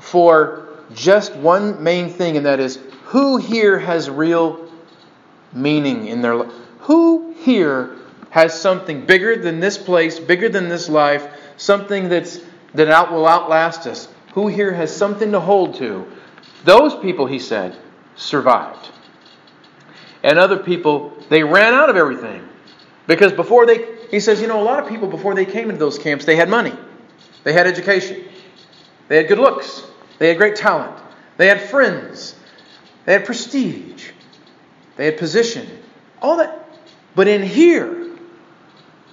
for 0.00 0.68
just 0.92 1.34
one 1.36 1.82
main 1.82 2.10
thing, 2.10 2.36
and 2.36 2.46
that 2.46 2.58
is 2.58 2.78
who 3.04 3.36
here 3.36 3.78
has 3.78 4.10
real 4.10 4.68
meaning 5.52 6.06
in 6.06 6.22
their 6.22 6.34
life? 6.34 6.52
Who 6.80 7.34
here 7.38 7.96
has 8.32 8.58
something 8.58 9.04
bigger 9.04 9.36
than 9.36 9.60
this 9.60 9.76
place, 9.76 10.18
bigger 10.18 10.48
than 10.48 10.70
this 10.70 10.88
life, 10.88 11.28
something 11.58 12.08
that's 12.08 12.40
that 12.72 12.88
out 12.88 13.12
will 13.12 13.26
outlast 13.26 13.86
us. 13.86 14.08
Who 14.32 14.48
here 14.48 14.72
has 14.72 14.94
something 14.94 15.32
to 15.32 15.40
hold 15.40 15.74
to? 15.76 16.10
Those 16.64 16.94
people, 16.96 17.26
he 17.26 17.38
said, 17.38 17.76
survived. 18.16 18.88
And 20.22 20.38
other 20.38 20.56
people, 20.56 21.12
they 21.28 21.42
ran 21.42 21.74
out 21.74 21.90
of 21.90 21.96
everything. 21.96 22.48
Because 23.06 23.32
before 23.32 23.66
they, 23.66 23.84
he 24.10 24.18
says, 24.18 24.40
you 24.40 24.46
know, 24.46 24.62
a 24.62 24.64
lot 24.64 24.82
of 24.82 24.88
people 24.88 25.08
before 25.08 25.34
they 25.34 25.44
came 25.44 25.68
into 25.68 25.78
those 25.78 25.98
camps, 25.98 26.24
they 26.24 26.36
had 26.36 26.48
money, 26.48 26.72
they 27.44 27.52
had 27.52 27.66
education, 27.66 28.24
they 29.08 29.18
had 29.18 29.28
good 29.28 29.40
looks, 29.40 29.84
they 30.18 30.28
had 30.28 30.38
great 30.38 30.56
talent, 30.56 30.96
they 31.36 31.48
had 31.48 31.60
friends, 31.60 32.34
they 33.04 33.12
had 33.12 33.26
prestige, 33.26 34.12
they 34.96 35.04
had 35.04 35.18
position, 35.18 35.68
all 36.22 36.38
that. 36.38 36.60
But 37.14 37.28
in 37.28 37.42
here, 37.42 38.01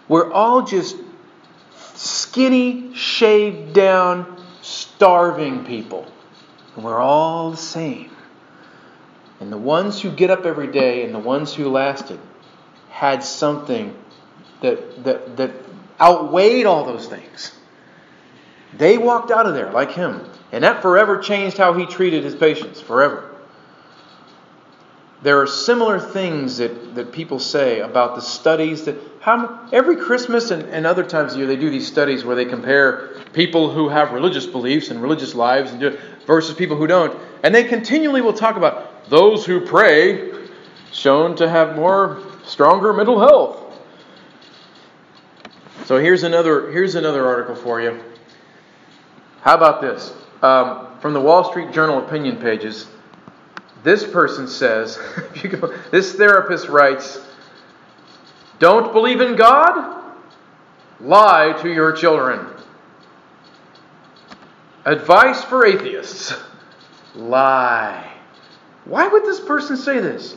we're 0.09 0.31
all 0.31 0.63
just 0.63 0.97
skinny, 1.95 2.93
shaved 2.95 3.73
down, 3.73 4.43
starving 4.61 5.63
people. 5.63 6.11
And 6.75 6.83
we're 6.83 6.99
all 6.99 7.51
the 7.51 7.57
same. 7.57 8.11
And 9.39 9.51
the 9.51 9.57
ones 9.57 10.01
who 10.01 10.11
get 10.11 10.29
up 10.29 10.45
every 10.45 10.67
day 10.67 11.05
and 11.05 11.15
the 11.15 11.19
ones 11.19 11.53
who 11.53 11.69
lasted 11.69 12.19
had 12.89 13.23
something 13.23 13.95
that, 14.61 15.03
that, 15.05 15.37
that 15.37 15.51
outweighed 16.01 16.65
all 16.65 16.85
those 16.85 17.07
things. 17.07 17.53
They 18.77 18.97
walked 18.97 19.31
out 19.31 19.45
of 19.45 19.53
there 19.53 19.71
like 19.71 19.91
him. 19.91 20.25
And 20.51 20.63
that 20.63 20.81
forever 20.81 21.19
changed 21.19 21.57
how 21.57 21.73
he 21.73 21.85
treated 21.85 22.23
his 22.23 22.35
patients, 22.35 22.81
forever. 22.81 23.28
There 25.21 25.41
are 25.41 25.47
similar 25.47 25.99
things 25.99 26.57
that, 26.57 26.95
that 26.95 27.11
people 27.11 27.39
say 27.39 27.81
about 27.81 28.15
the 28.15 28.21
studies 28.21 28.85
that 28.85 28.95
how, 29.19 29.67
every 29.73 29.97
Christmas 29.97 30.49
and, 30.51 30.63
and 30.63 30.85
other 30.85 31.03
times 31.03 31.33
of 31.33 31.39
year 31.39 31.47
they 31.47 31.57
do 31.57 31.69
these 31.69 31.87
studies 31.87 32.23
where 32.23 32.37
they 32.37 32.45
compare 32.45 33.09
people 33.33 33.69
who 33.69 33.89
have 33.89 34.13
religious 34.13 34.45
beliefs 34.45 34.89
and 34.89 35.01
religious 35.01 35.35
lives 35.35 35.71
and 35.71 35.79
do 35.79 35.97
versus 36.25 36.55
people 36.55 36.77
who 36.77 36.87
don't. 36.87 37.19
And 37.43 37.53
they 37.53 37.65
continually 37.65 38.21
will 38.21 38.33
talk 38.33 38.55
about 38.55 39.09
those 39.09 39.45
who 39.45 39.59
pray 39.59 40.31
shown 40.93 41.35
to 41.35 41.49
have 41.49 41.75
more 41.75 42.23
stronger 42.45 42.93
mental 42.93 43.19
health. 43.19 43.57
So 45.85 45.97
here's 45.97 46.23
another 46.23 46.71
here's 46.71 46.95
another 46.95 47.25
article 47.25 47.55
for 47.55 47.81
you. 47.81 47.99
How 49.41 49.55
about 49.55 49.81
this? 49.81 50.13
Um, 50.41 50.87
from 50.99 51.13
the 51.13 51.21
Wall 51.21 51.49
Street 51.49 51.71
Journal 51.71 51.97
opinion 51.97 52.37
pages. 52.37 52.87
This 53.83 54.05
person 54.05 54.47
says, 54.47 54.99
this 55.91 56.13
therapist 56.13 56.67
writes, 56.67 57.19
don't 58.59 58.91
believe 58.91 59.21
in 59.21 59.35
God? 59.35 60.13
Lie 60.99 61.57
to 61.61 61.69
your 61.71 61.93
children. 61.93 62.45
Advice 64.85 65.43
for 65.43 65.65
atheists. 65.65 66.33
Lie. 67.15 68.11
Why 68.83 69.07
would 69.07 69.23
this 69.23 69.39
person 69.39 69.77
say 69.77 69.99
this? 69.99 70.35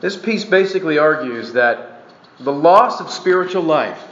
This 0.00 0.16
piece 0.16 0.44
basically 0.44 0.98
argues 0.98 1.52
that 1.52 2.04
the 2.40 2.52
loss 2.52 3.00
of 3.00 3.10
spiritual 3.10 3.62
life 3.62 4.02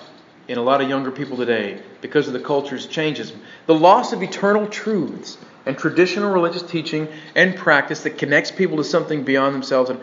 in 0.49 0.59
a 0.59 0.63
lot 0.63 0.81
of 0.81 0.89
younger 0.89 1.11
people 1.11 1.37
today, 1.37 1.81
because 2.01 2.27
of 2.27 2.33
the 2.33 2.41
culture's 2.41 2.87
changes, 2.87 3.33
the 3.67 3.75
loss 3.75 4.13
of 4.13 4.23
eternal 4.23 4.67
truths 4.67 5.39
and 5.67 5.77
traditional 5.77 6.31
religious 6.31 6.63
teaching 6.63 7.09
and 7.35 7.57
practice 7.57 8.03
that 8.05 8.19
connects 8.19 8.51
people 8.51 8.77
to 8.79 8.85
something 8.85 9.25
beyond 9.25 9.55
themselves, 9.55 9.91
and 9.91 10.01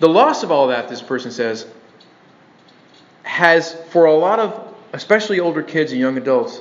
the 0.00 0.08
loss 0.08 0.42
of 0.42 0.50
all 0.50 0.68
that, 0.68 0.88
this 0.88 1.02
person 1.02 1.30
says, 1.30 1.66
has, 3.22 3.74
for 3.90 4.06
a 4.06 4.14
lot 4.14 4.38
of, 4.38 4.74
especially 4.92 5.40
older 5.40 5.62
kids 5.62 5.92
and 5.92 6.00
young 6.00 6.16
adults, 6.16 6.60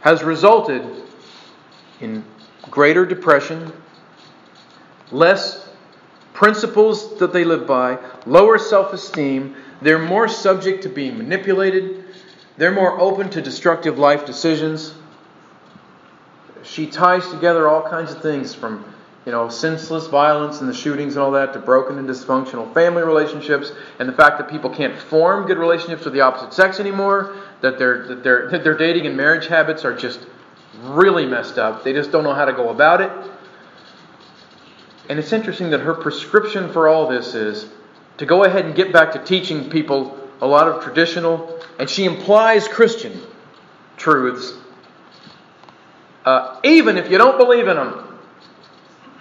has 0.00 0.22
resulted 0.22 0.82
in 2.00 2.24
greater 2.70 3.06
depression, 3.06 3.72
less 5.10 5.68
principles 6.32 7.18
that 7.18 7.32
they 7.32 7.44
live 7.44 7.66
by, 7.66 7.98
lower 8.26 8.58
self 8.58 8.92
esteem. 8.92 9.54
They're 9.80 9.98
more 9.98 10.28
subject 10.28 10.82
to 10.84 10.88
being 10.88 11.18
manipulated. 11.18 12.04
They're 12.56 12.72
more 12.72 13.00
open 13.00 13.30
to 13.30 13.42
destructive 13.42 13.98
life 13.98 14.26
decisions. 14.26 14.94
She 16.72 16.86
ties 16.86 17.28
together 17.28 17.68
all 17.68 17.82
kinds 17.82 18.12
of 18.12 18.22
things 18.22 18.54
from 18.54 18.84
you 19.26 19.30
know, 19.30 19.48
senseless 19.48 20.08
violence 20.08 20.60
and 20.60 20.68
the 20.68 20.74
shootings 20.74 21.14
and 21.14 21.22
all 21.22 21.30
that 21.32 21.52
to 21.52 21.58
broken 21.58 21.98
and 21.98 22.08
dysfunctional 22.08 22.72
family 22.74 23.02
relationships 23.02 23.70
and 24.00 24.08
the 24.08 24.12
fact 24.12 24.38
that 24.38 24.50
people 24.50 24.68
can't 24.68 24.98
form 24.98 25.46
good 25.46 25.58
relationships 25.58 26.04
with 26.04 26.14
the 26.14 26.22
opposite 26.22 26.52
sex 26.52 26.80
anymore, 26.80 27.36
that 27.60 27.78
their 27.78 28.06
that 28.08 28.24
their 28.24 28.50
that 28.50 28.64
their 28.64 28.76
dating 28.76 29.06
and 29.06 29.16
marriage 29.16 29.46
habits 29.46 29.84
are 29.84 29.94
just 29.94 30.26
really 30.80 31.26
messed 31.26 31.58
up. 31.58 31.84
They 31.84 31.92
just 31.92 32.10
don't 32.10 32.24
know 32.24 32.34
how 32.34 32.46
to 32.46 32.52
go 32.52 32.70
about 32.70 33.00
it. 33.00 33.12
And 35.08 35.18
it's 35.18 35.32
interesting 35.32 35.70
that 35.70 35.80
her 35.80 35.94
prescription 35.94 36.72
for 36.72 36.88
all 36.88 37.06
this 37.06 37.34
is 37.34 37.68
to 38.16 38.26
go 38.26 38.44
ahead 38.44 38.64
and 38.64 38.74
get 38.74 38.92
back 38.92 39.12
to 39.12 39.18
teaching 39.18 39.70
people 39.70 40.18
a 40.40 40.46
lot 40.46 40.66
of 40.66 40.82
traditional, 40.82 41.60
and 41.78 41.88
she 41.88 42.06
implies 42.06 42.66
Christian 42.66 43.20
truths, 43.96 44.54
uh, 46.24 46.60
even 46.64 46.96
if 46.98 47.10
you 47.10 47.18
don't 47.18 47.38
believe 47.38 47.68
in 47.68 47.76
them. 47.76 48.18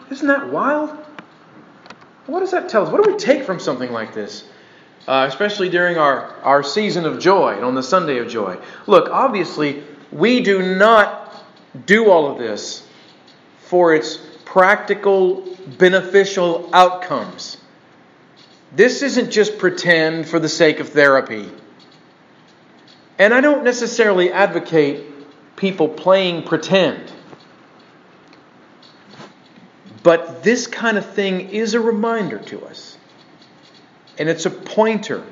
Isn't 0.09 0.27
that 0.27 0.51
wild? 0.51 0.89
What 2.27 2.41
does 2.41 2.51
that 2.51 2.69
tell 2.69 2.85
us? 2.85 2.91
What 2.91 3.03
do 3.03 3.11
we 3.11 3.17
take 3.17 3.43
from 3.43 3.59
something 3.59 3.91
like 3.91 4.13
this? 4.13 4.43
Uh, 5.07 5.25
especially 5.27 5.69
during 5.69 5.97
our, 5.97 6.35
our 6.43 6.63
season 6.63 7.05
of 7.05 7.19
joy 7.19 7.55
and 7.55 7.65
on 7.65 7.73
the 7.73 7.83
Sunday 7.83 8.19
of 8.19 8.27
joy. 8.27 8.57
Look, 8.85 9.09
obviously, 9.09 9.83
we 10.11 10.41
do 10.41 10.75
not 10.75 11.43
do 11.85 12.11
all 12.11 12.31
of 12.31 12.37
this 12.37 12.87
for 13.59 13.95
its 13.95 14.17
practical, 14.45 15.57
beneficial 15.77 16.69
outcomes. 16.73 17.57
This 18.75 19.01
isn't 19.01 19.31
just 19.31 19.57
pretend 19.57 20.27
for 20.27 20.39
the 20.39 20.49
sake 20.49 20.79
of 20.79 20.89
therapy. 20.89 21.49
And 23.17 23.33
I 23.33 23.41
don't 23.41 23.63
necessarily 23.63 24.31
advocate 24.31 25.05
people 25.61 25.87
playing 25.87 26.41
pretend. 26.41 27.13
But 30.01 30.41
this 30.41 30.65
kind 30.65 30.97
of 30.97 31.05
thing 31.13 31.51
is 31.51 31.75
a 31.75 31.79
reminder 31.79 32.39
to 32.39 32.65
us. 32.65 32.97
And 34.17 34.27
it's 34.27 34.47
a 34.47 34.49
pointer 34.49 35.23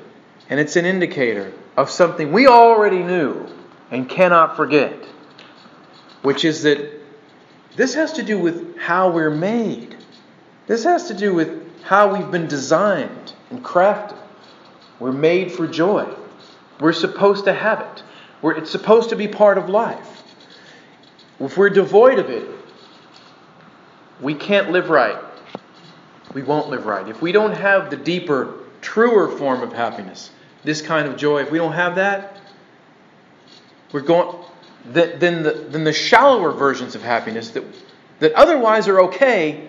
and 0.48 0.60
it's 0.60 0.76
an 0.76 0.84
indicator 0.86 1.52
of 1.76 1.90
something 1.90 2.30
we 2.30 2.46
already 2.46 3.02
knew 3.02 3.44
and 3.90 4.08
cannot 4.08 4.56
forget, 4.56 4.94
which 6.22 6.44
is 6.44 6.62
that 6.62 7.00
this 7.74 7.94
has 7.94 8.12
to 8.12 8.22
do 8.22 8.38
with 8.38 8.78
how 8.78 9.10
we're 9.10 9.30
made. 9.34 9.96
This 10.68 10.84
has 10.84 11.08
to 11.08 11.14
do 11.14 11.34
with 11.34 11.82
how 11.82 12.14
we've 12.14 12.30
been 12.30 12.46
designed 12.46 13.34
and 13.50 13.64
crafted. 13.64 14.16
We're 15.00 15.10
made 15.10 15.50
for 15.50 15.66
joy. 15.66 16.06
We're 16.78 16.92
supposed 16.92 17.46
to 17.46 17.52
have 17.52 17.80
it. 17.80 18.02
We're, 18.42 18.52
it's 18.52 18.70
supposed 18.70 19.10
to 19.10 19.16
be 19.16 19.26
part 19.26 19.58
of 19.58 19.68
life. 19.68 20.19
If 21.40 21.56
we're 21.56 21.70
devoid 21.70 22.18
of 22.18 22.28
it, 22.30 22.48
we 24.20 24.34
can't 24.34 24.70
live 24.70 24.90
right. 24.90 25.18
We 26.34 26.42
won't 26.42 26.68
live 26.68 26.86
right. 26.86 27.08
If 27.08 27.22
we 27.22 27.32
don't 27.32 27.54
have 27.54 27.90
the 27.90 27.96
deeper, 27.96 28.54
truer 28.82 29.28
form 29.28 29.62
of 29.62 29.72
happiness, 29.72 30.30
this 30.62 30.82
kind 30.82 31.08
of 31.08 31.16
joy, 31.16 31.42
if 31.42 31.50
we 31.50 31.58
don't 31.58 31.72
have 31.72 31.96
that, 31.96 32.36
we're 33.92 34.02
going 34.02 34.44
then 34.84 35.42
the, 35.42 35.66
then 35.68 35.84
the 35.84 35.92
shallower 35.92 36.52
versions 36.52 36.94
of 36.94 37.02
happiness 37.02 37.50
that, 37.50 37.64
that 38.20 38.32
otherwise 38.32 38.88
are 38.88 39.00
okay, 39.02 39.68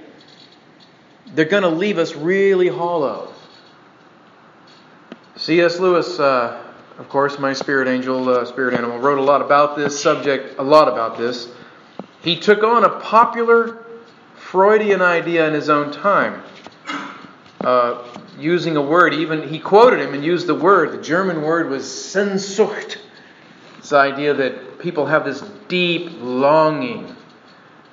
they're 1.33 1.45
going 1.45 1.63
to 1.63 1.69
leave 1.69 1.97
us 1.97 2.15
really 2.15 2.67
hollow. 2.67 3.33
C.S. 5.35 5.79
Lewis, 5.79 6.19
uh, 6.19 6.63
of 6.97 7.09
course, 7.09 7.39
my 7.39 7.53
spirit 7.53 7.87
angel, 7.87 8.29
uh, 8.29 8.45
spirit 8.45 8.73
animal, 8.73 8.99
wrote 8.99 9.17
a 9.17 9.23
lot 9.23 9.41
about 9.41 9.75
this 9.75 10.01
subject, 10.01 10.59
a 10.59 10.63
lot 10.63 10.87
about 10.87 11.17
this. 11.17 11.49
He 12.23 12.35
took 12.37 12.63
on 12.63 12.83
a 12.83 12.99
popular 12.99 13.83
Freudian 14.35 15.01
idea 15.01 15.47
in 15.47 15.53
his 15.53 15.69
own 15.69 15.91
time. 15.91 16.43
Uh, 17.59 18.03
using 18.37 18.75
a 18.75 18.81
word, 18.81 19.13
even 19.13 19.47
he 19.47 19.59
quoted 19.59 19.99
him 19.99 20.13
and 20.13 20.23
used 20.23 20.47
the 20.47 20.55
word. 20.55 20.91
The 20.91 21.01
German 21.01 21.41
word 21.41 21.69
was 21.69 21.83
Sehnsucht. 21.83 22.97
It's 23.77 23.89
the 23.89 23.97
idea 23.97 24.33
that 24.33 24.79
people 24.79 25.05
have 25.05 25.25
this 25.25 25.41
deep 25.67 26.11
longing, 26.19 27.15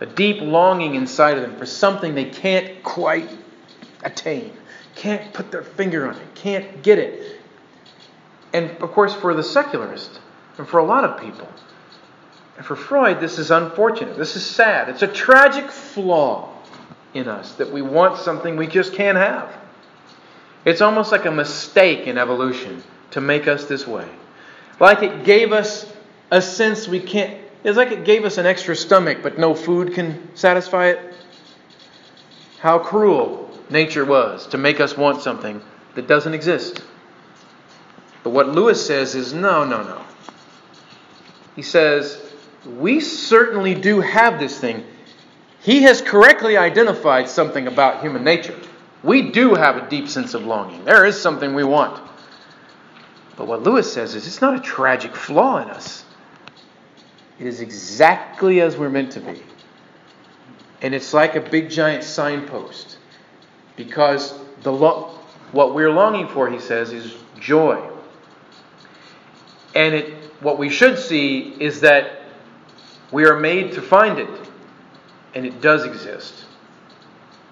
a 0.00 0.06
deep 0.06 0.40
longing 0.40 0.94
inside 0.94 1.36
of 1.36 1.42
them 1.42 1.56
for 1.56 1.66
something 1.66 2.14
they 2.14 2.26
can't 2.26 2.82
quite 2.82 3.30
attain, 4.02 4.52
can't 4.94 5.32
put 5.32 5.50
their 5.50 5.62
finger 5.62 6.08
on 6.08 6.16
it, 6.16 6.34
can't 6.34 6.82
get 6.82 6.98
it. 6.98 7.40
And 8.52 8.70
of 8.70 8.90
course, 8.92 9.14
for 9.14 9.34
the 9.34 9.42
secularist, 9.42 10.20
and 10.56 10.66
for 10.66 10.78
a 10.78 10.84
lot 10.84 11.04
of 11.04 11.20
people, 11.20 11.48
and 12.58 12.66
for 12.66 12.74
Freud, 12.74 13.20
this 13.20 13.38
is 13.38 13.52
unfortunate. 13.52 14.18
This 14.18 14.34
is 14.34 14.44
sad. 14.44 14.88
It's 14.88 15.02
a 15.02 15.06
tragic 15.06 15.70
flaw 15.70 16.52
in 17.14 17.28
us 17.28 17.52
that 17.52 17.72
we 17.72 17.82
want 17.82 18.18
something 18.18 18.56
we 18.56 18.66
just 18.66 18.92
can't 18.92 19.16
have. 19.16 19.56
It's 20.64 20.80
almost 20.80 21.12
like 21.12 21.24
a 21.24 21.30
mistake 21.30 22.08
in 22.08 22.18
evolution 22.18 22.82
to 23.12 23.20
make 23.20 23.46
us 23.46 23.66
this 23.66 23.86
way. 23.86 24.08
Like 24.80 25.04
it 25.04 25.24
gave 25.24 25.52
us 25.52 25.90
a 26.32 26.42
sense 26.42 26.88
we 26.88 26.98
can't. 26.98 27.40
It's 27.62 27.76
like 27.76 27.92
it 27.92 28.04
gave 28.04 28.24
us 28.24 28.38
an 28.38 28.46
extra 28.46 28.74
stomach, 28.74 29.18
but 29.22 29.38
no 29.38 29.54
food 29.54 29.94
can 29.94 30.34
satisfy 30.36 30.88
it. 30.88 31.14
How 32.58 32.80
cruel 32.80 33.56
nature 33.70 34.04
was 34.04 34.48
to 34.48 34.58
make 34.58 34.80
us 34.80 34.96
want 34.96 35.22
something 35.22 35.62
that 35.94 36.08
doesn't 36.08 36.34
exist. 36.34 36.82
But 38.24 38.30
what 38.30 38.48
Lewis 38.48 38.84
says 38.84 39.14
is 39.14 39.32
no, 39.32 39.64
no, 39.64 39.84
no. 39.84 40.04
He 41.54 41.62
says, 41.62 42.27
we 42.66 43.00
certainly 43.00 43.74
do 43.74 44.00
have 44.00 44.38
this 44.38 44.58
thing. 44.58 44.84
He 45.60 45.82
has 45.82 46.00
correctly 46.00 46.56
identified 46.56 47.28
something 47.28 47.66
about 47.66 48.00
human 48.00 48.24
nature. 48.24 48.58
We 49.02 49.30
do 49.30 49.54
have 49.54 49.76
a 49.76 49.88
deep 49.88 50.08
sense 50.08 50.34
of 50.34 50.44
longing. 50.44 50.84
There 50.84 51.04
is 51.04 51.20
something 51.20 51.54
we 51.54 51.64
want. 51.64 52.02
But 53.36 53.46
what 53.46 53.62
Lewis 53.62 53.92
says 53.92 54.14
is 54.14 54.26
it's 54.26 54.40
not 54.40 54.56
a 54.56 54.60
tragic 54.60 55.14
flaw 55.14 55.62
in 55.62 55.70
us. 55.70 56.04
It 57.38 57.46
is 57.46 57.60
exactly 57.60 58.60
as 58.60 58.76
we're 58.76 58.90
meant 58.90 59.12
to 59.12 59.20
be. 59.20 59.40
And 60.82 60.94
it's 60.94 61.14
like 61.14 61.36
a 61.36 61.40
big 61.40 61.70
giant 61.70 62.02
signpost. 62.02 62.98
Because 63.76 64.34
the 64.62 64.72
lo- 64.72 65.18
what 65.52 65.74
we're 65.74 65.92
longing 65.92 66.26
for, 66.26 66.50
he 66.50 66.58
says, 66.58 66.92
is 66.92 67.14
joy. 67.38 67.80
And 69.74 69.94
it, 69.94 70.14
what 70.40 70.58
we 70.58 70.68
should 70.68 70.98
see 70.98 71.54
is 71.60 71.80
that 71.82 72.17
we 73.10 73.24
are 73.24 73.38
made 73.38 73.72
to 73.72 73.82
find 73.82 74.18
it, 74.18 74.28
and 75.34 75.46
it 75.46 75.60
does 75.60 75.84
exist. 75.84 76.44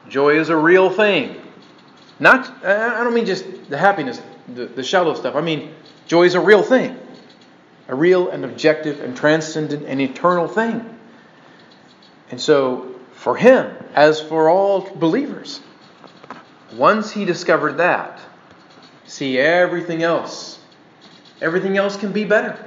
Joy 0.08 0.38
is 0.38 0.48
a 0.48 0.56
real 0.56 0.90
thing. 0.90 1.40
Not, 2.18 2.64
I 2.64 3.02
don't 3.02 3.14
mean 3.14 3.26
just 3.26 3.44
the 3.68 3.76
happiness, 3.76 4.20
the, 4.54 4.66
the 4.66 4.82
shallow 4.82 5.14
stuff. 5.14 5.34
I 5.34 5.40
mean, 5.40 5.74
joy 6.06 6.24
is 6.24 6.34
a 6.34 6.40
real 6.40 6.62
thing, 6.62 6.96
a 7.88 7.94
real 7.94 8.30
and 8.30 8.44
objective 8.44 9.00
and 9.00 9.16
transcendent 9.16 9.84
and 9.86 10.00
eternal 10.00 10.48
thing. 10.48 10.98
And 12.30 12.40
so, 12.40 12.94
for 13.12 13.36
him, 13.36 13.74
as 13.94 14.20
for 14.20 14.48
all 14.48 14.80
believers, 14.80 15.60
once 16.74 17.10
he 17.10 17.24
discovered 17.24 17.74
that, 17.74 18.20
see 19.06 19.38
everything 19.38 20.02
else, 20.02 20.58
everything 21.40 21.76
else 21.76 21.96
can 21.96 22.12
be 22.12 22.24
better. 22.24 22.58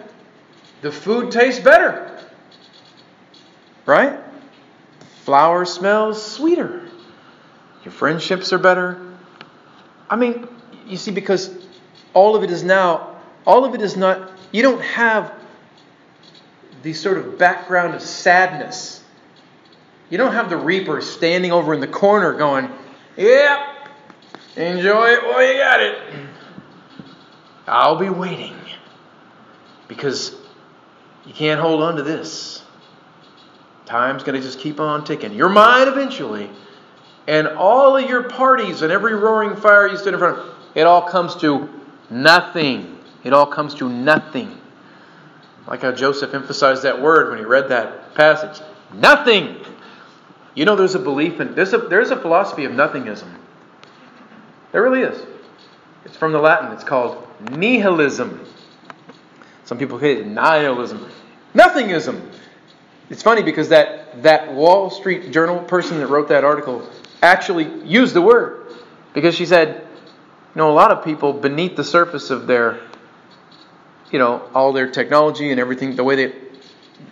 The 0.81 0.91
food 0.91 1.31
tastes 1.31 1.61
better. 1.61 2.18
Right? 3.89 4.19
Flour 5.23 5.65
smells 5.65 6.23
sweeter. 6.23 6.87
Your 7.83 7.91
friendships 7.91 8.53
are 8.53 8.59
better. 8.59 9.01
I 10.07 10.15
mean, 10.15 10.47
you 10.85 10.95
see, 10.95 11.09
because 11.09 11.49
all 12.13 12.35
of 12.35 12.43
it 12.43 12.51
is 12.51 12.63
now, 12.63 13.19
all 13.47 13.65
of 13.65 13.73
it 13.73 13.81
is 13.81 13.97
not, 13.97 14.31
you 14.51 14.61
don't 14.61 14.83
have 14.83 15.33
the 16.83 16.93
sort 16.93 17.17
of 17.17 17.39
background 17.39 17.95
of 17.95 18.03
sadness. 18.03 19.03
You 20.11 20.19
don't 20.19 20.33
have 20.33 20.51
the 20.51 20.57
reaper 20.57 21.01
standing 21.01 21.51
over 21.51 21.73
in 21.73 21.79
the 21.79 21.87
corner 21.87 22.33
going, 22.33 22.69
Yep, 23.17 23.59
enjoy 24.55 25.07
it 25.13 25.23
while 25.23 25.51
you 25.51 25.57
got 25.57 25.79
it. 25.79 25.97
I'll 27.65 27.97
be 27.97 28.09
waiting. 28.09 28.55
Because 29.87 30.35
you 31.25 31.33
can't 31.33 31.59
hold 31.59 31.81
on 31.81 31.95
to 31.95 32.03
this. 32.03 32.61
Time's 33.89 34.21
going 34.23 34.39
to 34.39 34.41
just 34.45 34.59
keep 34.59 34.79
on 34.79 35.03
ticking. 35.03 35.33
You're 35.33 35.49
mine 35.49 35.87
eventually. 35.87 36.47
And 37.27 37.47
all 37.47 37.97
of 37.97 38.07
your 38.07 38.21
parties 38.21 38.83
and 38.83 38.91
every 38.91 39.15
roaring 39.15 39.55
fire 39.55 39.87
you 39.87 39.97
stood 39.97 40.13
in 40.13 40.19
front 40.19 40.37
of, 40.37 40.55
it 40.75 40.83
all 40.83 41.01
comes 41.01 41.35
to 41.37 41.67
nothing. 42.11 42.99
It 43.23 43.33
all 43.33 43.47
comes 43.47 43.73
to 43.75 43.89
nothing. 43.89 44.55
Like 45.67 45.81
how 45.81 45.91
Joseph 45.91 46.35
emphasized 46.35 46.83
that 46.83 47.01
word 47.01 47.29
when 47.29 47.39
he 47.39 47.45
read 47.45 47.69
that 47.69 48.13
passage. 48.13 48.61
Nothing. 48.93 49.57
You 50.53 50.65
know, 50.65 50.75
there's 50.75 50.95
a 50.95 50.99
belief 50.99 51.39
in, 51.39 51.55
there's 51.55 51.73
a, 51.73 51.79
there's 51.79 52.11
a 52.11 52.17
philosophy 52.17 52.65
of 52.65 52.73
nothingism. 52.73 53.33
There 54.71 54.83
really 54.83 55.01
is. 55.01 55.19
It's 56.05 56.15
from 56.15 56.31
the 56.31 56.39
Latin. 56.39 56.71
It's 56.73 56.83
called 56.83 57.27
nihilism. 57.51 58.45
Some 59.65 59.79
people 59.79 59.97
hate 59.97 60.19
it, 60.19 60.27
nihilism. 60.27 61.09
Nothingism. 61.55 62.31
It's 63.09 63.23
funny 63.23 63.41
because 63.41 63.69
that, 63.69 64.21
that 64.23 64.53
Wall 64.53 64.89
Street 64.89 65.31
Journal 65.31 65.59
person 65.59 65.99
that 65.99 66.07
wrote 66.07 66.29
that 66.29 66.43
article 66.43 66.87
actually 67.21 67.67
used 67.85 68.13
the 68.13 68.21
word 68.21 68.67
because 69.13 69.35
she 69.35 69.45
said, 69.45 69.87
you 70.55 70.59
know, 70.59 70.71
a 70.71 70.73
lot 70.73 70.91
of 70.91 71.03
people 71.03 71.33
beneath 71.33 71.75
the 71.75 71.83
surface 71.83 72.29
of 72.29 72.47
their, 72.47 72.79
you 74.11 74.19
know, 74.19 74.47
all 74.53 74.73
their 74.73 74.89
technology 74.89 75.51
and 75.51 75.59
everything, 75.59 75.95
the 75.95 76.03
way 76.03 76.15
they 76.15 76.35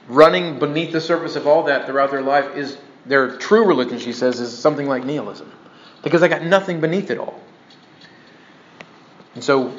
running 0.08 0.60
beneath 0.60 0.92
the 0.92 1.02
surface 1.02 1.36
of 1.36 1.48
all 1.48 1.64
that 1.64 1.86
throughout 1.86 2.12
their 2.12 2.22
life 2.22 2.56
is 2.56 2.78
their 3.06 3.38
true 3.38 3.66
religion, 3.66 4.00
she 4.00 4.14
says, 4.14 4.40
is 4.40 4.58
something 4.58 4.88
like 4.88 5.04
nihilism 5.04 5.52
because 6.04 6.22
they 6.22 6.28
got 6.28 6.44
nothing 6.44 6.80
beneath 6.80 7.10
it 7.10 7.18
all. 7.18 7.40
And 9.36 9.44
so, 9.44 9.74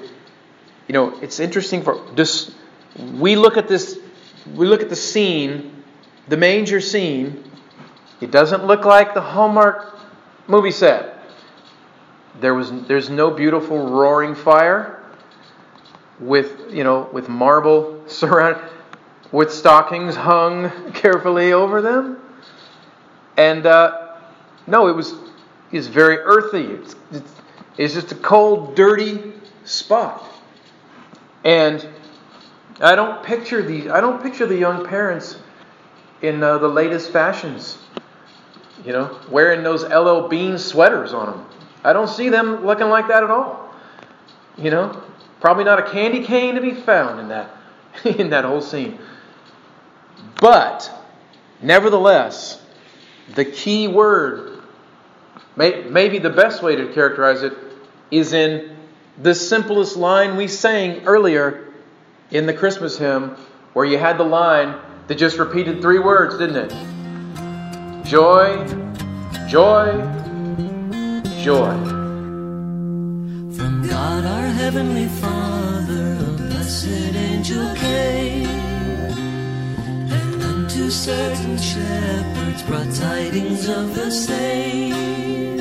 you 0.87 0.93
know, 0.93 1.19
it's 1.21 1.41
interesting 1.41 1.83
for 1.83 2.05
this. 2.15 2.55
We 2.97 3.37
look 3.37 3.57
at 3.57 3.69
this, 3.69 3.99
we 4.55 4.67
look 4.67 4.83
at 4.83 4.89
the 4.89 4.97
scene, 4.97 5.78
the 6.29 6.37
manger 6.37 6.81
scene. 6.81 7.45
It 8.21 8.31
doesn't 8.31 8.65
look 8.65 8.85
like 8.85 9.15
the 9.15 9.21
Hallmark 9.21 9.97
movie 10.47 10.71
set. 10.71 11.23
There 12.41 12.55
was, 12.55 12.71
there's 12.87 13.11
no 13.11 13.31
beautiful 13.31 13.89
roaring 13.89 14.35
fire 14.35 15.03
with, 16.21 16.73
you 16.73 16.85
know, 16.85 17.09
with 17.13 17.29
marble 17.29 18.03
surround, 18.07 18.61
with 19.33 19.53
stockings 19.53 20.17
hung 20.17 20.93
carefully 20.93 21.53
over 21.53 21.81
them. 21.81 22.21
And 23.37 23.67
uh, 23.67 24.17
no, 24.67 24.89
it 24.89 24.97
was, 24.97 25.15
was 25.73 25.87
very 25.87 26.19
earthy. 26.19 26.65
It's, 26.65 26.97
it's, 27.13 27.33
it's 27.77 27.95
just 27.95 28.13
a 28.13 28.17
cold, 28.17 28.75
dirty 28.75 29.33
spot. 29.65 30.25
And 31.45 31.87
I 32.81 32.95
don't 32.95 33.23
picture 33.23 33.63
the 33.63 33.91
I 33.91 34.01
don't 34.01 34.23
picture 34.23 34.47
the 34.47 34.57
young 34.57 34.85
parents 34.85 35.37
in 36.23 36.43
uh, 36.43 36.59
the 36.59 36.69
latest 36.69 37.11
fashions. 37.11 37.79
You 38.85 38.93
know, 38.93 39.19
wearing 39.31 39.63
those 39.63 39.83
LL 39.85 40.29
Bean 40.29 40.57
sweaters 40.57 41.13
on 41.13 41.27
them. 41.27 41.47
I 41.85 41.93
don't 41.93 42.09
see 42.09 42.29
them 42.29 42.65
looking 42.65 42.89
like 42.89 43.09
that 43.09 43.25
at 43.25 43.31
all. 43.31 43.75
You 44.57 44.71
know, 44.71 45.03
probably 45.41 45.65
not 45.65 45.79
a 45.79 45.91
candy 45.91 46.25
cane 46.25 46.55
to 46.55 46.61
be 46.61 46.73
found 46.73 47.21
in 47.21 47.29
that 47.29 47.51
in 48.05 48.31
that 48.31 48.45
whole 48.45 48.61
scene. 48.61 48.99
But 50.41 50.91
nevertheless, 51.61 52.61
the 53.35 53.45
key 53.45 53.89
word, 53.89 54.61
may, 55.57 55.83
maybe 55.83 56.19
the 56.19 56.31
best 56.31 56.63
way 56.63 56.77
to 56.77 56.93
characterize 56.93 57.43
it, 57.43 57.53
is 58.11 58.33
in 58.33 58.77
the 59.21 59.35
simplest 59.35 59.97
line 59.97 60.37
we 60.37 60.47
sang 60.49 61.05
earlier 61.05 61.73
in 62.31 62.47
the 62.47 62.55
Christmas 62.55 62.97
hymn, 62.97 63.37
where 63.73 63.85
you 63.85 63.99
had 63.99 64.19
the 64.19 64.25
line 64.25 64.79
that 65.09 65.17
just 65.17 65.39
repeated 65.39 65.81
three 65.81 65.99
words, 65.99 66.37
didn't 66.37 66.57
it? 66.57 66.71
Joy, 68.05 68.65
joy, 69.49 69.93
joy. 71.43 71.75
From 73.57 73.89
God 73.89 74.25
our 74.27 74.49
Heavenly 74.49 75.09
Father, 75.09 76.19
a 76.21 76.33
blessed 76.37 77.15
angel 77.17 77.75
came, 77.77 78.47
and 80.13 80.43
unto 80.43 80.91
certain 80.91 81.57
shepherds 81.57 82.63
brought 82.65 82.95
tidings 82.95 83.67
of 83.67 83.95
the 83.95 84.11
same. 84.11 85.59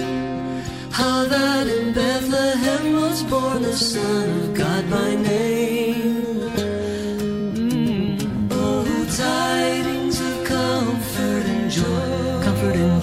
How 0.91 1.24
that 1.24 1.68
in 1.68 1.93
Bethlehem 1.93 3.02
was 3.02 3.24
born 3.24 3.62
the 3.62 3.74
Son 3.74 4.30
of 4.41 4.54
God 4.54 4.89
by 4.89 5.16
name. 5.16 6.07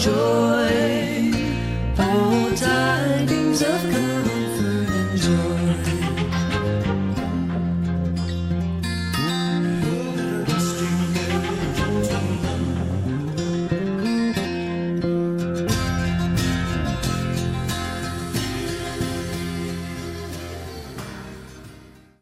Joy, 0.04 0.63